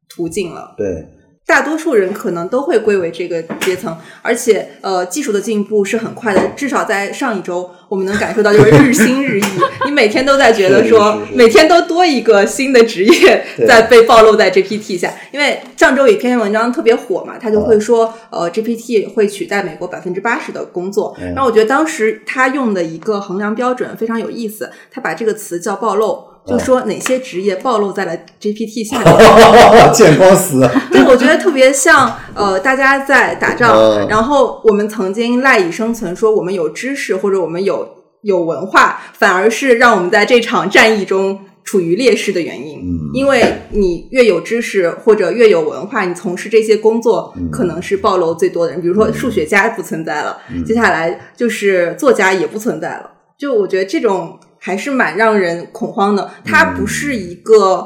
[0.09, 0.75] 途径了。
[0.79, 1.07] 对，
[1.53, 9.45] 大多数人可能都会归为这个阶层，而且呃，技术的进步是很快的，至少在上一周，我们能感受到就是日新日异，
[9.85, 21.35] 你每天都在觉得说每天都多一个新的职业在被暴露在 GPT 下，因为上周有一篇文章特别火嘛，他就会说呃 GPT 会取代美国百分之八十的工作，嗯。
[21.35, 26.32] 然后我觉得当时他用的一个衡量标准非常有意思，他把这个词叫暴露。
[26.47, 29.13] 就说哪些职业暴露在了 GPT 下面，
[29.95, 37.89] 见光死， 对，我觉得特别像呃，大家在打仗，嗯然后我们曾经赖以生存，说我们有知识或者我们有
[38.23, 42.79] 有文化，反而是让我们在这场战役中处于劣势的原因。
[42.81, 48.81] 嗯因为你越有知识或者越有文化，你从事这些工作嗯可能是暴露最多的人。
[48.81, 53.11] 比如说数学家不存在了，嗯接下来就是作家也不存在了。
[53.39, 56.31] 就我觉得这种还是蛮让人恐慌的。
[56.45, 57.85] 它不是一个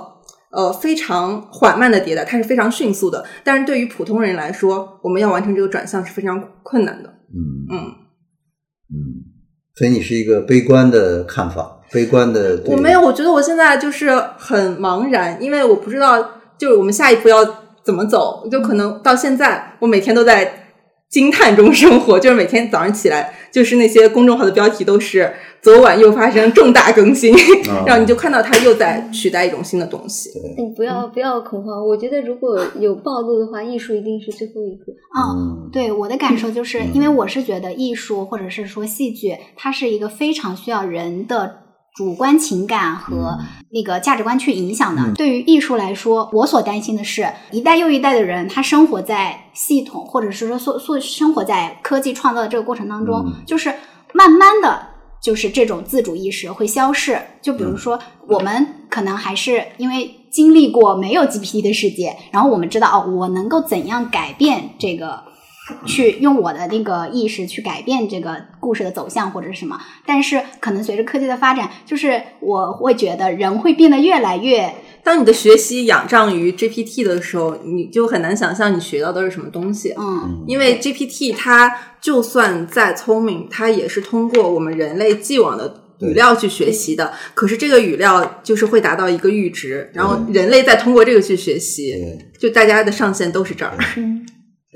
[0.50, 3.24] 呃非常缓慢的迭代，它是非常迅速的。
[3.42, 7.08] 但是对于普通人来说，我们要完成这个转向是非常困难的。
[7.08, 7.76] 嗯嗯，
[8.92, 8.96] 嗯，
[9.74, 12.60] 所以你是一个悲观的看法，悲观的。
[12.66, 16.22] 我没有，我觉得我现在就是很茫然，因为我不知道
[16.58, 17.38] 就是我们下一步要
[17.82, 18.46] 怎么走。
[18.50, 20.65] 就可能到现在，我每天都在
[21.08, 25.32] 惊叹中生活，就是每天早上起来，就是那些公众号的标题都是
[25.62, 27.32] “昨晚又发生重大更新”，
[27.70, 27.84] 啊。
[27.86, 30.30] 然后你就看到它又在取代一种新的东西。
[30.58, 34.92] 你不要不要恐慌，我觉得如果有暴露的话，艺术一定是最后一个。
[35.14, 35.70] 哦，嗯。
[35.72, 36.90] 对我的感受就是，嗯。
[36.92, 41.65] 因为我是觉得艺术或者是说戏剧，它是一个非常需要人的
[41.96, 43.38] 主观情感和
[43.70, 45.02] 那个价值观去影响的。
[45.02, 53.74] 嗯对于艺术来说，我所担心的是，一代又一代的人，他生活在系统或者是说所所生活在科技创造的这个过程当中，嗯就是
[54.12, 54.88] 慢慢的。
[55.18, 65.24] 就是这种自主意识会消逝，就比如说，我们可能还是因为经历过没有 GPT 的世界，然后我们知道哦，我能够怎样改变这个
[65.84, 69.78] 去用我的那个意识去改变这个故事的走向或者是什么。
[70.04, 79.94] 但是可能随着科技的发展，就是我会觉得人会变得越来越当你的学习仰仗于 GPT 的时候，你就很难想象你学到的是什么东西。
[79.96, 87.12] 嗯因为 GPT 它就算再聪明，它也是通过我们人类既往的语料去学习的。
[87.34, 91.94] 可是这个语料就是会达到一个阈值，然后人类再通过这个去学习，
[92.38, 93.76] 就大家的上限都是这儿。
[93.96, 94.26] 嗯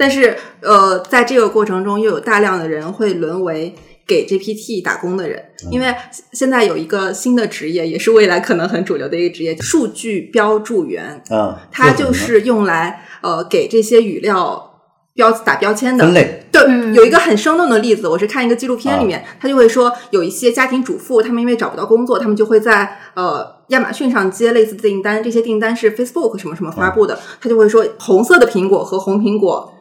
[0.01, 3.75] 但是呃，在这个过程中，又有大量的人会沦为。
[4.07, 5.41] 给 GPT 打工的人，
[5.71, 5.87] 因为
[6.33, 11.23] 现在有一个新的职业，也是未来可能很主流的一个职业——数据标注员。
[11.31, 14.81] 啊，它就是用来呃给这些语料
[15.15, 16.13] 标打标签的分。
[16.13, 29.73] 类，对，嗯有一个很生动的例子，我是看一个纪录片里面，他就会说，有一些家庭主妇，他们因为找不到工作，他们就会在呃亚马逊上接类似的订单，这些订单是 Facebook 什么什么发布的，他就会说红色的苹果和红苹果。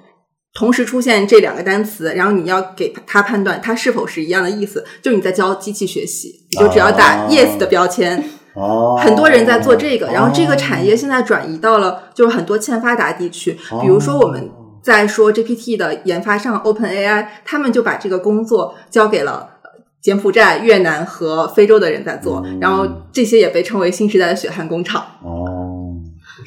[0.54, 8.24] 同时出现这两个单词，然后你要给它判断它是否是一样的意思，就是你在教机器学习，你就只要打哦 yes 的标签，
[8.54, 14.50] 哦，很多人在做这个，然后这个哦产业现在转移到了就是很多欠发达地区，比如说我们
[14.82, 19.50] 在说 GPT 的研发上，OpenAI 他们就把这个工作交给了。
[19.64, 19.70] 呃
[20.02, 25.06] 柬埔寨、越南和非洲的人在做，嗯然后这些也被称为新时代的血汗工厂。
[25.22, 25.44] 哦，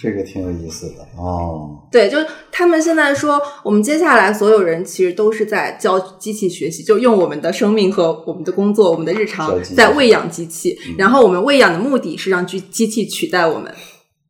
[0.02, 2.18] 这个挺有意思的哦，对，就
[2.50, 13.72] 他们现在说，我们接下来所有人其实都是在教机器学习，就用我们的生命和我们的工作、我们的日常在喂养机器，然后我们喂养的目的是让机机器取代我们。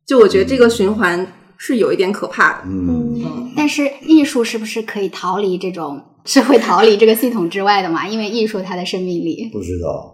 [0.05, 1.25] 就我觉得这个循环
[1.57, 2.59] 是有一点可怕的。
[2.65, 8.07] 嗯，但是艺术是不是可以逃离这种，是会逃离这个系统之外的嘛？
[8.07, 9.49] 因为艺术它的生命力。
[9.51, 10.13] 不知道，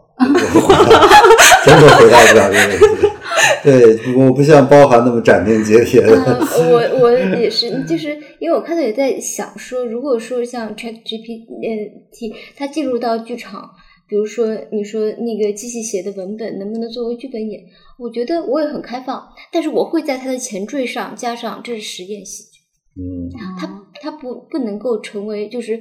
[1.65, 3.09] 真的回答不了这个问题。
[3.63, 6.15] 对，我不像包含那么斩钉截铁的。
[6.15, 6.39] 嗯，
[6.71, 13.69] 我我也是，就是因为我看到也在想说，如果说像 Chat GPT 它进入到剧场，
[14.07, 17.61] 比如说你说那个机器写的文本能不能作为剧本演，
[17.97, 22.59] 我觉得我也很开放，但是我会在它的前缀上加上这是实验戏剧，
[23.01, 25.79] 嗯它它不不能够成为就是。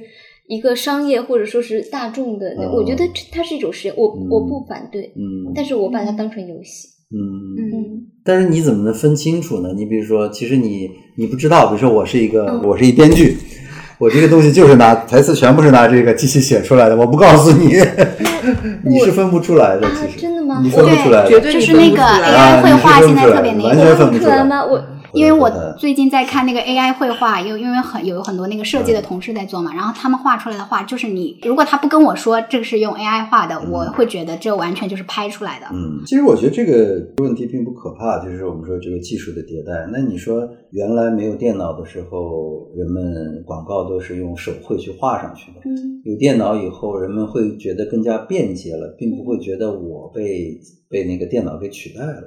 [0.49, 6.87] 一个商业或者说是大众的，哦我觉得它是一种实验，我、嗯我不反对，嗯但是我把它当成游戏。
[7.11, 7.17] 嗯。
[7.57, 9.69] 嗯但是你怎么能分清楚呢？
[9.75, 13.37] 你比如说，其实你你不知道，比如说我是一个、嗯我是一编剧，
[13.97, 17.73] 我这个东西就是拿台词全部是拿这个机器写出来的，我不告诉你，
[18.85, 19.87] 你是分不出来的。
[19.87, 20.27] 啊其实
[20.61, 24.65] 你分不出来的，绝对就是那个 AI 绘画现在特别那个，全分不出来吗？
[24.65, 24.81] 我
[25.11, 35.65] 因为我最近在看那个 AI 绘画，因为因为很有很多那个设嗯计的同事在做嘛，然后他们画出来的画，就是你如果他不跟我说这个是用 AI 画的，我会觉得这完全就是拍出来的。
[35.73, 39.89] 嗯，其实我觉得这个问题并不可怕，就是我们说这个技术的迭代。
[39.91, 45.61] 那你说原来没有电脑的时候，人们广告都是用手绘去画上去的。
[45.65, 50.59] 嗯，有电脑以后，人们会觉得更加便捷了，并不会觉得我被
[50.89, 52.23] 被那个电脑给取代了。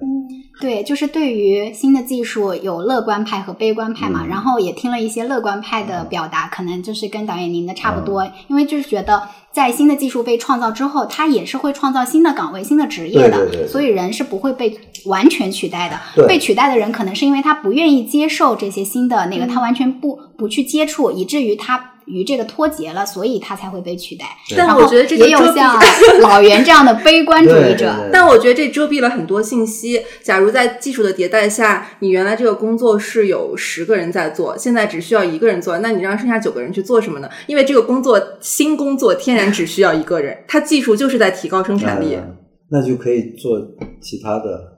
[0.61, 4.29] 对，就是对于新的技术有乐观派和悲观派嘛，嗯。
[4.29, 9.23] 然后也听了一些乐观派的表达，可能就是跟导演您的差不多，因为就是觉得
[9.53, 16.27] 在新的技术被创造之后，它也是会创造新的岗位、新的职业的，对对对对所以人是不会被完全取代的。
[16.27, 21.92] 被取代的人可能是因为他不愿意接受这些新的那个，他完全不不去接触，以至于他。
[22.07, 24.27] 与这个脱节了，所以他才会被取代。
[24.57, 25.81] 但我觉得这就也有遮蔽像
[26.21, 30.01] 老袁这样的悲观主义者，但我觉得这遮蔽了很多信息。
[30.23, 37.29] 假如在技术的迭代下，你原来这个工作是有十个人在做，现在只需要一个人做，那你让剩下九个人去做什么呢？
[37.47, 42.17] 因为这个工作新工作天然只需要一个人，它技术就是在提高生产力。
[42.17, 42.37] 嗯
[42.75, 43.61] 那就可以做
[44.01, 44.72] 其他的，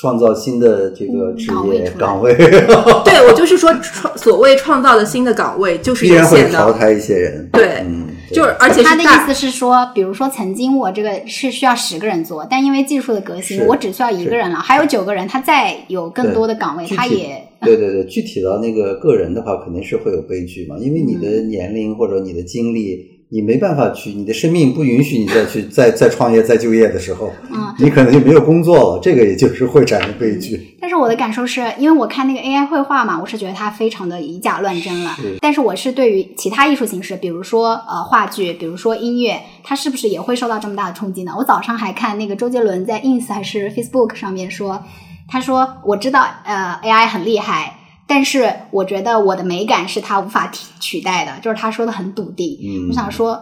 [0.00, 2.34] 创造新的这个职业岗位岗位，
[3.04, 7.46] 对我就是说，创所谓创造的新的岗位就是有必然会，淘汰一些人。
[7.52, 21.20] 对嗯，就是而且他的意思是说，比如说曾经我这个是需要十个人做，但因为技术的革新，我只需要一个人了，还有九个人，他再有更多的岗位，他也对对对，具体到那个个人的话，肯定是会有悲剧嘛，因为你嗯。
[21.20, 30.76] 的年龄或者你的经历，你没办法去，你的生命不允许你再去再再创业再就业的时候，嗯你可能就没有工作了，这个也就是会产生悲剧。
[30.80, 35.38] 但是我的感受是，因为我看那个 AI 绘画嘛，我是觉得它非常的以假乱真了是。
[35.40, 41.32] 但是我是对于其他艺术形式，比如说呃话剧，比如说音乐，它是不是也会受到这么大的冲击呢？
[41.38, 44.82] 我早上还看那个周杰伦在 Ins 还是 Facebook 上面说，
[45.28, 47.76] 他说我知道呃 AI 很厉害。
[48.10, 52.58] 但是我觉得我的美感是他无法替取代的，就是他说的很笃定。
[52.60, 53.40] 嗯我想说，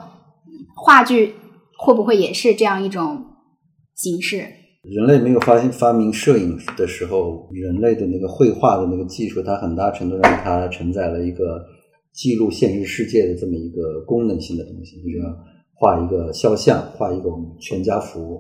[0.77, 1.35] 话剧
[1.79, 3.25] 会不会也是这样一种
[3.97, 4.45] 形式？
[4.83, 11.65] 人类没有发现发明摄影的时候，人类的那个绘画的那个技术，它很大程度上它承载了一个
[12.13, 14.97] 记录现实世界的这么一个功能性的东西。
[15.03, 15.35] 比如说
[15.73, 18.39] 画一个肖像，画一个我们全家福。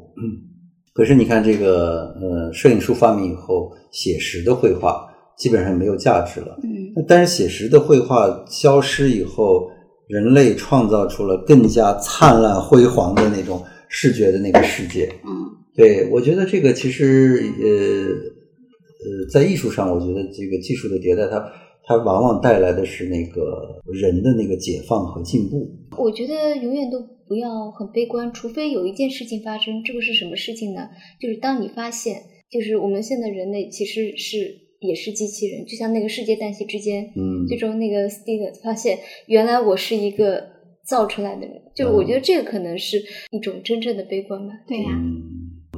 [0.92, 5.07] 可是你看这个呃，摄影术发明以后，写实的绘画
[5.39, 6.59] 基本上没有价值了。
[6.64, 9.70] 嗯但是写实的绘画消失以后，
[10.09, 15.09] 人类创造出了更加灿烂辉煌的那种视觉的那个世界。
[15.24, 15.30] 嗯
[15.76, 21.53] 对，我觉得这个其实呃呃，在艺术上，我觉得这个技术的迭代它，
[21.84, 25.70] 它往往带来的是那个人的那个解放和进步。
[25.97, 29.84] 我觉得永远都不要很悲观，除非有一件事情发生。
[29.84, 30.89] 这个是什么事情呢？
[31.20, 34.36] 就是当你发现，就是我们现在人类其实是
[34.80, 40.42] 也是机器人，就像那个世界旦夕之间，嗯最终那个 Steve 发现，原来我是一个
[40.86, 41.60] 造出来的人。
[41.74, 44.54] 就嗯我觉得这个可能是一种真正的悲观吧。
[44.66, 45.22] 对呀、嗯，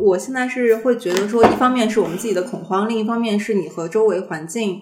[0.01, 4.81] 我现在是会觉得说，一方面是我们自己的恐慌，另一方面是你和周围环境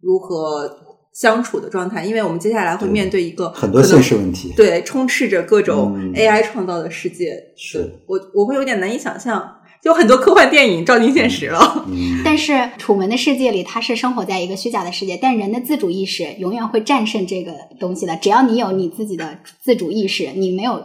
[0.00, 0.78] 如何
[1.12, 4.52] 相处的状态，因为我们接下来会面对一个很多现实问题。
[4.56, 11.84] 对充斥着各种嗯 AI 创造的世界，是我我会有点难以想象，就很多科幻电影照进现实了。
[11.88, 18.16] 嗯，但是楚门的世界里，他是生活在一个虚假的世界，但人的自主意识永远会战胜这个东西的。
[18.16, 20.82] 只要你有你自己的自主意识，你没有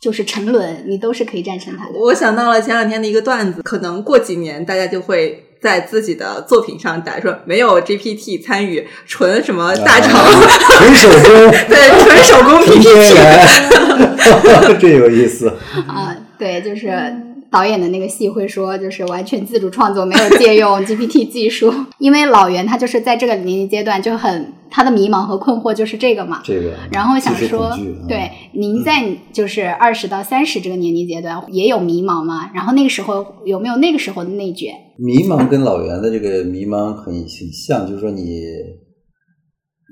[0.00, 1.98] 就是沉沦，你都是可以战胜它的。
[1.98, 5.42] 我想到了前两天的一个段子，可能过几年大家就会。
[5.58, 10.22] 在自己的作品上打说没有 GPT 参与，纯什么大厂，
[10.70, 15.48] 纯手工，对，纯手工 PPT，然， 这有意思。
[15.88, 16.88] 啊、对，就是
[17.50, 26.40] 导演的那个戏会说，就是完全自主创作，没有借用 GPT 技术，因为老袁他就是在这个年龄阶段就很他的迷茫和困惑就是这个嘛。
[26.44, 32.50] 这个，然后想说，嗯对，您在就是二十到三十这个年龄阶段也有迷茫吗？
[32.54, 34.72] 然后那个时候有没有那个时候的内卷？
[34.98, 38.22] 迷茫跟老袁的这个迷茫很很像，就是说你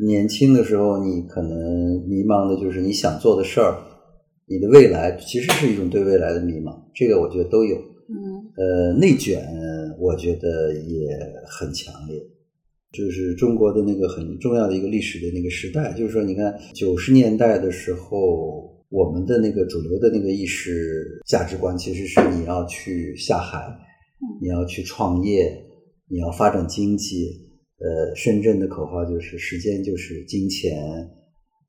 [0.07, 1.51] 年轻的时候，你可能
[2.09, 3.77] 迷茫的就是你想做的事儿，
[4.47, 7.77] 你的未来其实是一种对未来的迷茫，这个我觉得都有。
[8.07, 9.43] 嗯呃，内卷
[9.99, 12.21] 我觉得也很强烈，
[12.93, 23.59] 就是中国的那个很重要的一个历史的那个时代，就是说，你看九十年代的时候，我们的那个主流的那个意识价值观其实是你要去下海，
[24.43, 25.51] 你要去创业，
[26.09, 27.41] 你要发展经济。
[27.79, 31.11] 呃，深圳的口号就是时间就是金钱。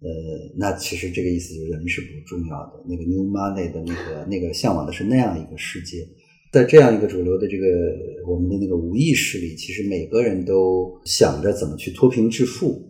[0.01, 6.07] 呃，那其实这个意思就是人是不重要的，那个 new money 的那个那个向往的是那样一个世界。
[6.51, 7.65] 在这样一个主流的这个
[8.27, 12.81] 我们的那个无意识里，其实每个人都想着怎么去脱贫致富。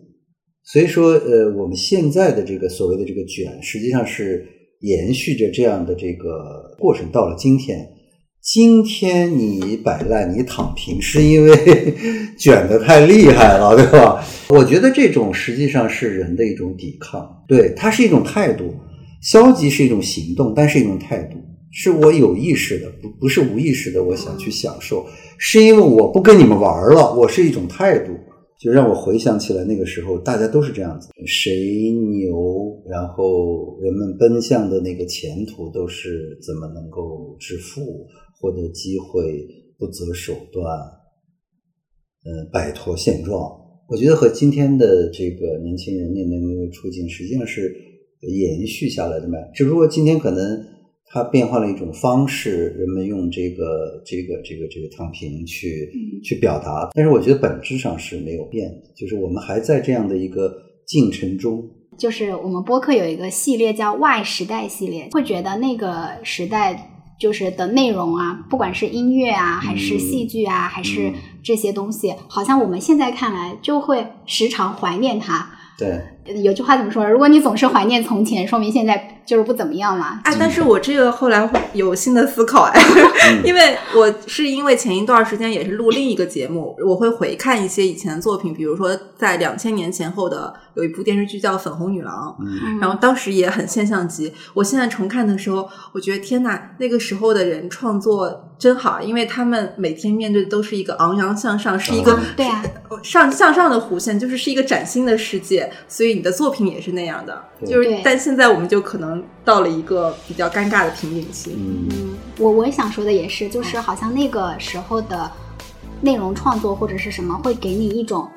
[0.62, 4.46] 所以说，呃，我们现在的这个所谓的这个卷，实际上是
[4.80, 7.95] 延续着这样的这个过程，到了今天。
[8.46, 11.52] 今天你摆烂，你躺平，是因为
[12.38, 14.24] 卷得太厉害了，对吧？
[14.50, 18.72] 我觉得这种实际上是人的一种抵抗，对，它是一种态度。
[19.20, 21.38] 消极是一种行动，但是一种态度，
[21.72, 24.04] 是我有意识的，不不是无意识的。
[24.04, 25.04] 我想去享受，
[25.38, 28.12] 是因为我不跟你们玩了，我是一种态度。
[28.58, 38.06] 就让我回想起来，那个时候大家都是这样子，谁牛，然后人们奔向的那个前途都是怎么能够致富。
[38.38, 39.46] 获得机会，
[39.78, 40.64] 不择手段，
[42.24, 43.38] 呃，摆脱现状。
[43.88, 47.72] 我觉得和今天的这个年轻人面临的那个处境，实际上是
[48.20, 49.38] 延续下来的嘛。
[49.54, 50.60] 只不过今天可能
[51.06, 55.88] 它变换了一种方式，人们用这个、这个、这个、这个躺平去
[56.24, 56.90] 去表达。
[56.94, 60.52] 但是我觉得本质上是没有变的，就是我们还在这样的一个
[60.84, 61.62] 进程中。
[61.96, 66.92] 就是我们播客有一个系列叫 Y 时代系列，会觉得那个时代。
[67.18, 71.12] 就是的内容啊，不管是音乐啊，还是戏剧啊，还是
[71.42, 75.50] 这些东西，好像我们现在看来就会时常怀念它。
[75.78, 76.02] 对，
[76.42, 77.08] 有句话怎么说？
[77.08, 80.20] 如果你总是怀念从前，说明现在就是不怎么样嘛。
[80.24, 82.80] 哎，但是我这个后来有新的思考哎，
[83.44, 90.54] 因为我是因为前一段时间也是录另一个节目，我会回看一些以前的作品，比如说在两千年前后的。
[90.76, 92.36] 有一部电视剧叫《粉红女郎》，
[92.82, 94.30] 然后当时也很现象级。
[94.52, 102.62] 我现在重看的时候，我觉得天呐，那个时候的人创作真好，因为他们每天面对的都是一个昂扬向上，是一个对啊
[103.02, 105.72] 上向上的弧线，就是是一个崭新的世界。
[105.88, 111.56] 所以你的作品也是那样的，就是但现在我们就可能到了一个比较尴尬的瓶颈期。
[111.56, 115.30] 嗯，我我想说的也是，就是好像那个时候的
[116.00, 118.28] 内容创作或者是什么，会给你一种。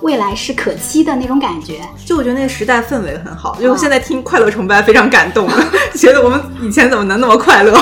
[0.00, 3.54] 未来是可期的那种感觉，就我觉得那个时代氛围很好。
[3.56, 5.46] 因为我现在听《快乐崇拜》非常感动，
[5.94, 7.72] 觉得我们以前怎么能那么快乐？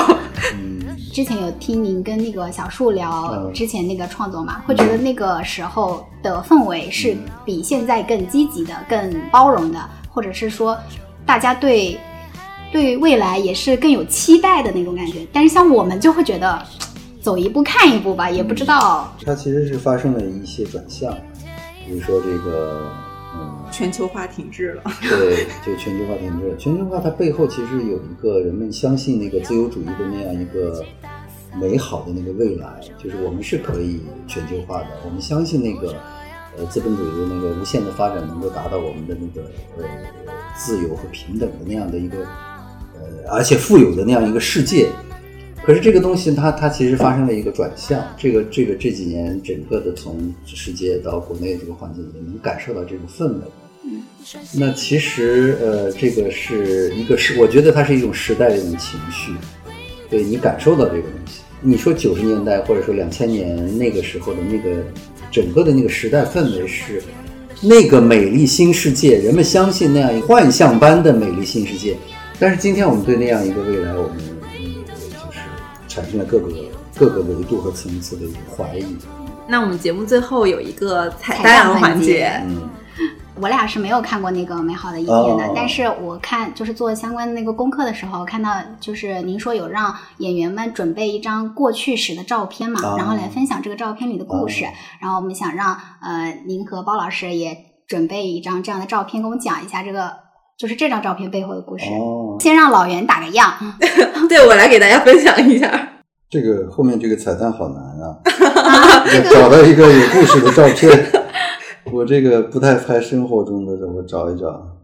[1.11, 9.79] 之前有听您跟那个小树聊之前那个创作嘛，会觉得那个时候的氛围是比现在更积极的、更包容的，
[10.09, 10.77] 或者是说
[11.25, 11.97] 大家对
[12.71, 15.25] 对未来也是更有期待的那种感觉。
[15.31, 16.61] 但是像我们就会觉得
[17.21, 19.13] 走一步看一步吧，也不知道。
[19.25, 21.15] 它其实是发生了一些转向。
[21.85, 22.89] 比如说这个，
[23.35, 24.83] 嗯， 全球化停滞了。
[25.01, 26.55] 对，就全球化停滞。
[26.57, 30.85] 全球化它背后其实有一个人们相信那个自由主义的那样一个
[31.59, 32.67] 美好的那个未来，
[32.97, 34.87] 就是我们是可以全球化的。
[35.03, 35.93] 我们相信那个
[36.57, 39.47] 呃资本主义的那个无限的发展能够达到我们的那个
[39.77, 39.83] 呃
[40.57, 42.17] 自由和平等的那样的一个
[42.95, 44.89] 呃而且富有的那样一个世界。
[45.63, 48.03] 可是这个东西，它它其实发生了一个转向。
[48.17, 53.41] 这个这个这几年，整个的从世界到国内这个环境，也能感受到这种氛围。
[54.55, 59.31] 那其实呃，这个是一个是，我觉得它是一种时代的一种情绪。
[60.09, 61.41] 对你感受到这个东西。
[61.61, 64.83] 你说九十年代或者说两千年那个时候的那个
[65.31, 67.01] 整个的那个时代氛围是
[67.61, 71.97] 那个美丽新世界，人们相信那样一幻象般的美丽新世界。
[72.37, 74.23] 但是今天我们对那样一个未来，我们就
[75.31, 75.39] 是。
[75.87, 76.49] 产生了各个
[76.95, 78.85] 各个维度和层次的一个怀疑。
[79.45, 82.41] 那我们节目最后有一个彩蛋环节。
[82.45, 82.69] 嗯，
[83.41, 94.65] 我俩是没有看过那个《美好的一天》的，但是我看就是做相关的那个功课的时候，看到就是您说有让演员们准备一张过去时的照片嘛，然后来分享这个照片里的故事。
[94.99, 100.13] 然后我们想让呃您和包老师也准备一张这样的照片，给我们讲一下这个
[100.59, 101.85] 就是这张照片背后的故事。
[102.39, 103.53] 先让老袁打个样。
[104.29, 105.89] 对我来给大家分享一下，
[106.29, 108.21] 这个后面这个彩蛋好难啊！
[109.33, 110.89] 找到一个有故事的照片，
[111.93, 114.77] 我这个不太拍生活中的，我找一找。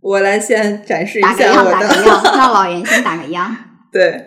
[0.00, 3.54] 我来先展示一下我的，打个样， 让老袁先打个样。
[3.92, 4.26] 对，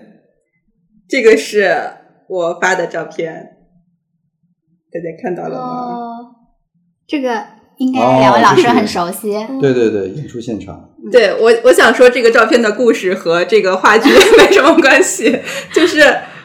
[1.07, 1.75] 这个是
[2.27, 3.57] 我发的照片，
[4.91, 6.35] 大家看到了吗？
[7.07, 7.56] 这个。
[7.77, 9.33] 应该两位老师很熟悉。
[9.61, 10.89] 对对对，演出现场。
[11.11, 15.39] 对我，我想说这个照片的故事和这个话剧 没什么关系，
[15.73, 16.01] 就是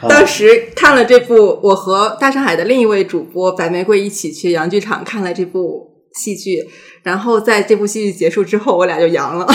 [0.09, 6.69] 当时看了这部，我和大上海的另一位主播白玫瑰一起去洋剧场看了这部戏剧，
[7.03, 9.47] 然后在这部戏剧结束之后，我俩就阳了。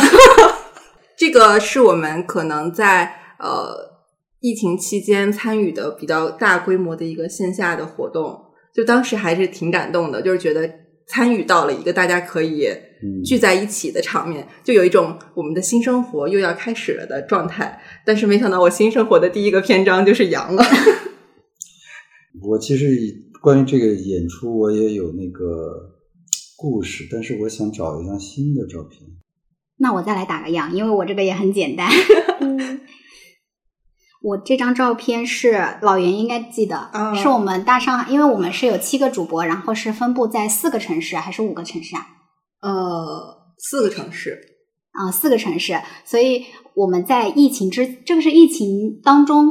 [1.15, 3.69] 这个是我们可能在呃
[4.41, 8.35] 疫情期间参与的比较大规模的一个线下的活动，
[8.75, 10.69] 就当时还是挺感动的，就是觉得。
[11.07, 12.67] 参与到了一个大家可以
[13.01, 17.81] 嗯聚在一起的场面，就有一种我们的新生活又要开始了的状态。
[18.05, 20.63] 但是没想到我新生活的第一个篇章就是阳了。
[22.41, 22.85] 我其实
[23.41, 25.95] 关于这个演出，我也有那个
[26.55, 29.01] 故事，但是我想找一张新的照片。
[29.77, 31.89] 那我再来打个样，因为我这个也很简单。
[34.27, 42.07] 嗯，我这张照片是老袁应该记得，啊是我们大上海，因为我们是有七个主播，然后是分布在四个城市还是五个城市啊？
[42.61, 44.39] 呃，四个城市，
[44.91, 49.49] 啊、四个城市，所以我们在疫情之这个是疫情当中，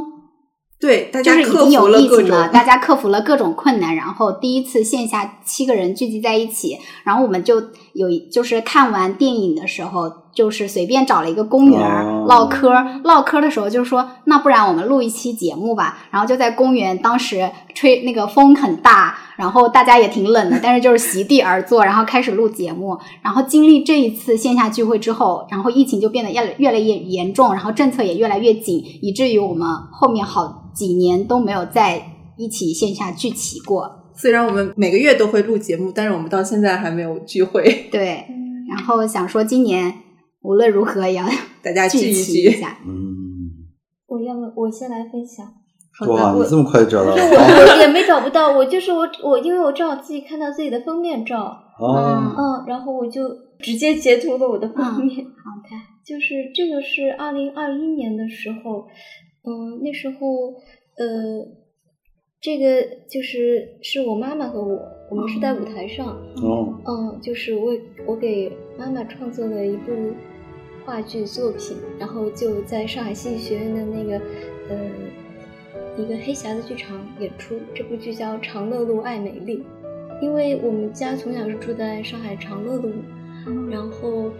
[0.79, 7.59] 对大就是已家克经有服了各种疫情了，大家克服了各种困难，然后第一次线下七个人聚集在一起，然后我们就
[7.93, 11.81] 有就是看完电影的时候，就是随便找了一个公园
[12.27, 34.03] 唠嗑儿，唠嗑儿的时候就说，那不然我们录一期节目吧，然后就在公园，当时吹那个风很大，然后大家也挺冷的，但是就是席地而坐，然后开始录节目，然后经历这一次线下聚会之后，然后疫情就变得越越来越严重，然后政策也越来越紧，以至于我们后面好几年都没有在一起线下聚齐过。
[34.13, 38.25] 虽然我们每个月都会录节目，但是我们到现在还没有聚会，对，
[38.69, 39.93] 然后想说今年
[40.47, 41.25] 无论如何也要
[41.61, 42.21] 大家 聚聚一聚。
[42.23, 42.77] 齐一下。
[42.87, 43.67] 嗯，
[44.07, 45.45] 我要么我先来分享。
[46.07, 47.73] 哇，我你这么快就找到不是 我，了？
[47.75, 51.43] 我也没找不到，我就是我，我因为我正好自己看到自己的封面照，
[51.79, 53.27] 哦，嗯，然后我就
[53.59, 55.25] 直接截图了我的封面。
[55.25, 55.69] 好的，
[56.05, 58.87] 就是这个是二零二一年的时候，
[59.43, 60.15] 嗯、那时候
[60.97, 61.43] 呃，
[62.39, 64.79] 这个就是是我妈妈和我，
[65.09, 67.73] 我们是在舞台上，哦，嗯，就是我
[68.05, 69.91] 我给妈妈创作了一部
[70.87, 74.25] 话剧作品，然后就在上海戏剧学院的那个
[74.69, 74.77] 呃
[75.97, 77.59] 一个黑匣子剧场演出。
[77.75, 79.65] 这部剧叫《长乐路爱美丽》，
[80.21, 82.93] 因为我们家从小是住在上海长乐路，
[83.69, 84.31] 然后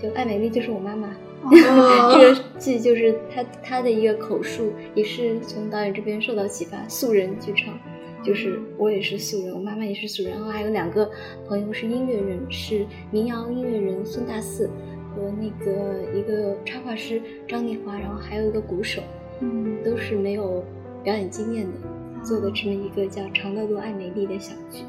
[0.00, 1.12] 就爱美丽就是我妈妈。
[1.50, 7.76] 这个剧就是他他的一个口述，也是从导演这边受到启发，素人剧场。
[8.22, 11.08] 就是我也是素人，我妈妈也是素人，然后还有两个
[11.46, 14.68] 朋友是音乐人，是民谣音乐人孙大四
[15.16, 19.00] 和那个一个插画师张丽华，然后还有一个鼓手，
[19.40, 20.62] 嗯，都是没有
[21.02, 24.82] 表演经验的，做的这么一个叫《长乐路爱美丽》的小剧。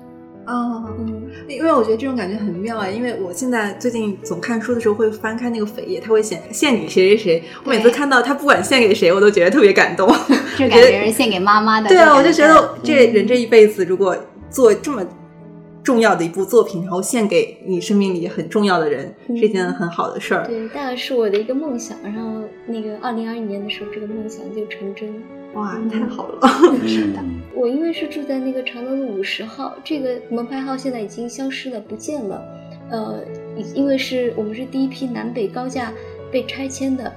[0.46, 7.44] 哦，嗯，因为我觉得这种感觉很妙啊，因为我现在最近总看书的时候会翻开那个扉页，它会写献给谁谁谁。
[7.64, 10.08] 我每次看到他不管献给谁，我都觉得特别感动。
[10.58, 11.88] 这感觉是献给妈妈的。
[11.88, 14.16] 对啊，我就觉得这人这一辈子，如果
[14.50, 15.06] 做这么
[15.88, 20.46] 重要的一部作品，然后献给你生命里很重要的人，嗯是一件很好的事儿。
[20.46, 25.22] 对，大概是我的一个梦想，然后那个二零二一年的时候，这个梦想就成真了。
[25.54, 26.42] 哇，太好了！
[26.86, 27.24] 是的
[27.56, 32.44] 我因为是住在那个长乐路五十号，这个门牌号现在已经消失了，不见了。
[32.92, 33.24] 呃，
[33.74, 35.94] 因为是我们是第一批南北高架
[36.30, 37.14] 被拆迁的，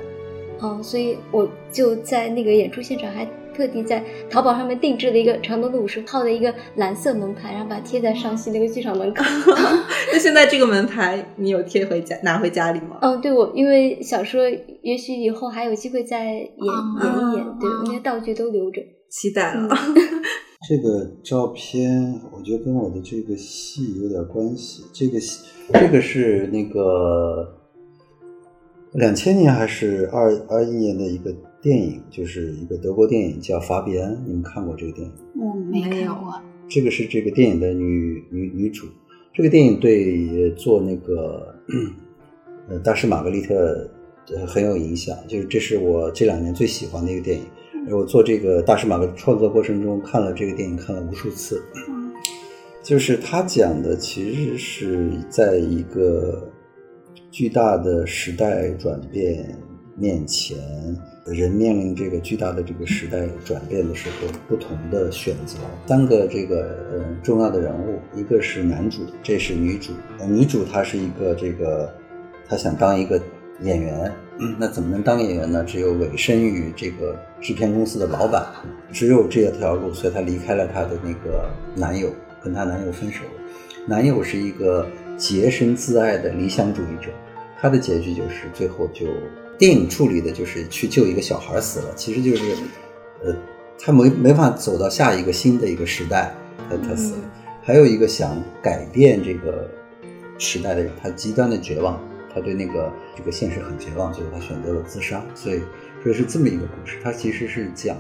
[0.62, 9.24] 嗯、所以我就在那个演出现场还特地在淘宝上面定制了一个长乐路五十号的一个蓝色门牌，然后把它贴在上戏那个剧场门口。
[10.12, 12.98] 那现在这个门牌你有贴回家拿回家里吗？
[13.03, 14.42] 嗯，对，我因为想说，
[14.82, 18.80] 也许以后还有机会再演、啊演一演，对，啊那些道具都留着。
[19.11, 19.68] 期待了。
[20.68, 24.84] 这个照片，我觉得跟我的这个戏有点关系。
[24.92, 27.59] 这个戏，这个是那个
[28.92, 35.13] 两千年还是二二一年的一个电影，就是一个德国电影叫《法比安》，你们看过这个电影？
[35.37, 36.35] 我没看过。
[36.69, 38.87] 这个是这个电影的女女女主。
[39.33, 41.55] 这个电影对做那个
[42.69, 43.91] 呃大师玛格丽特
[44.29, 47.45] 呃很有影响，就是这是我这两年最喜欢的一个电影。
[47.89, 51.63] 而我做这个大师玛格创作过程中看了这个电影看了无数次，
[52.83, 56.51] 就是他讲的其实是在一个
[57.31, 59.59] 巨大的时代转变
[59.97, 60.59] 面前，
[61.27, 65.59] 人面临这个巨大的这个时代转变的时候，不同的选择。
[65.87, 69.93] 三个这个呃重要的人物，一个是男主，这是女主。
[70.18, 71.93] 呃女主她是一个这个，
[72.49, 73.21] 她想当一个
[73.61, 74.11] 演员，
[74.59, 75.62] 那怎么能当演员呢？
[75.64, 78.47] 只有委身于这个制片公司的老板，
[78.91, 82.11] 只有这条路，所以她离开了她的那个男友，
[82.43, 83.31] 跟她男友分手了。
[83.87, 87.11] 男友是一个洁身自爱的理想主义者，
[87.61, 89.07] 他的结局就是最后就
[89.61, 92.43] 电影处理的就是去救一个小孩死了，其实就是
[93.23, 93.37] 呃
[93.79, 96.35] 他没没法走到下一个新的一个时代，
[96.71, 97.19] 他他死了。
[97.63, 99.71] 还有一个想改变这个
[100.39, 102.03] 时代的人，他极端的绝望，
[102.33, 105.23] 他对那个这个现实很绝望，所以他选择了自杀。
[105.35, 105.61] 所以
[106.03, 107.99] 所以是这么一个故事，他其实是讲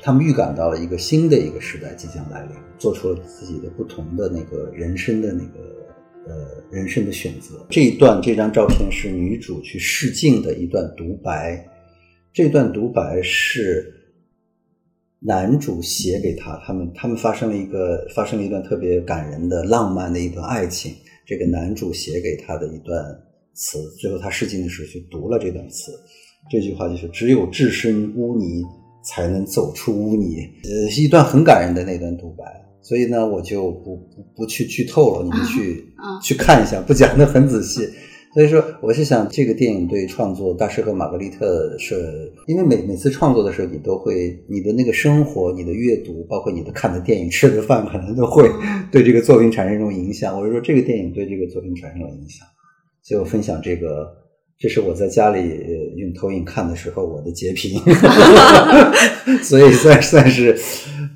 [0.00, 5.74] 他们预感到了一个新的一个时代即将来临，做出了自己的不同的那个人生的那个
[6.28, 7.66] 呃人生的选择。
[7.70, 11.66] 这一段这张照片是女主去试镜的一段独白，
[12.32, 13.92] 这段独白是
[15.18, 20.94] 男主写给她，他们他们发生了一个发生了一段特别感人的浪漫的一段爱情，
[21.26, 23.04] 这个男主写给她的一段
[23.54, 25.90] 词，最后她试镜的时候去读了这段词，
[26.50, 28.62] 这句话就是只有置身污泥。
[29.04, 32.44] 才能走出污泥，呃，一段很感人的那段独白，
[32.88, 37.86] 所以呢，我就不不不去剧透了，你们去、啊去看一下，不讲的很仔细。
[38.32, 48.50] 所以说，我是想这个电影对创作《大师和玛格丽特》是，因为每每次创作的时候，你都会你的那个生活、你的阅读，包括你的看的电影、吃的饭，可能都会
[48.90, 50.38] 对这个作品产生一种影响。
[50.38, 52.46] 我是说，这个电影对这个作品产生了影响，
[53.02, 54.16] 所以我分享这个。
[54.60, 57.80] 这是我在家里呃用投影看的时候我的截屏，
[59.40, 60.58] 所以算算是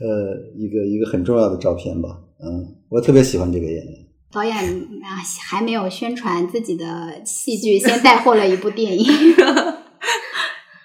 [0.00, 2.18] 呃一个一个很重要的照片吧。
[2.44, 3.86] 嗯，我特别喜欢这个演员。
[4.32, 9.06] 导演啊还没有宣传自己的戏剧，先带货了一部电影。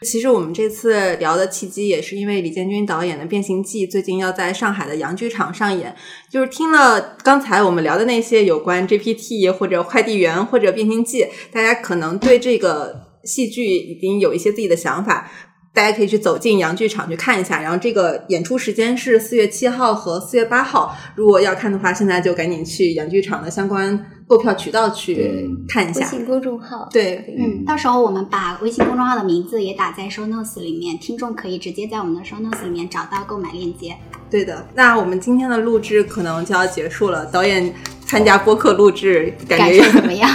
[0.06, 5.96] 其实我们这次聊的契机也是因为李建军导演的《变形记》最近要在上海的洋剧场上演，
[6.30, 15.32] 就是听了刚才我们聊的那些有关 GPT 或者快递员或者变形记，大家可能对这个戏剧已经有一些自己的想法。
[15.78, 20.98] 大家可以去走进洋剧场去看一下，然后这个演出时间是四月七号和四月八号。
[21.14, 26.00] 如果要看的话，现在就赶紧去洋剧场的相关购票渠道去看一下。
[26.00, 33.96] 微信公众号，对，嗯，到时候我们把微信公众号的名字也打在 show notes 里面，听众可以直接在我们的 show notes 里面找到购买链接。
[34.32, 34.66] 对的。
[34.74, 37.24] 那我们今天的录制可能就要结束了。
[37.28, 37.72] 导演
[38.04, 40.28] 参加播客录制，感感觉怎么样？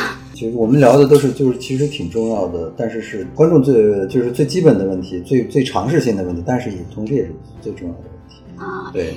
[0.43, 3.74] 其实我们聊的都是就是其实挺重要的，但是是观众最
[4.09, 8.43] 就是最基本的问题，最最常识性的问题，但是也同时也是最重要的问题。
[8.56, 9.14] 啊，对，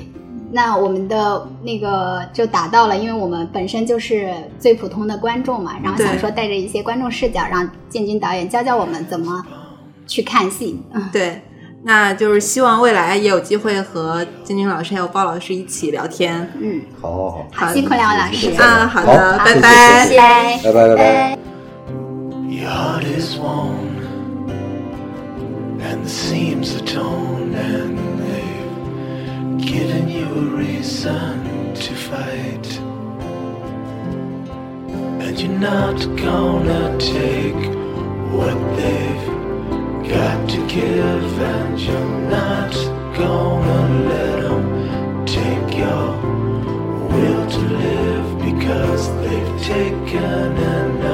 [0.51, 9.43] 那我们的那个就达到了，因为我们本身就是最普通的观众嘛，然后想说带着一些观众视角，让建军导演教教我们怎么
[10.05, 10.79] 去看戏。
[10.93, 11.41] 嗯对，
[11.87, 16.51] 那就是希望未来也有机会和建军老师还有包老师一起聊天。
[16.59, 18.49] 嗯，好好好，好，辛苦两位老师。
[18.59, 21.37] 啊好的好拜拜谢谢拜拜拜拜拜。
[22.49, 24.01] Your heart is worn,
[25.79, 31.39] and the seams are torn, and they've given you a reason
[31.75, 32.79] to fight.
[35.19, 37.69] And you're not gonna take
[38.31, 39.34] what they've
[40.09, 42.73] got to give and you're not
[43.17, 46.07] gonna let them take your
[47.11, 51.04] will to live because they've taken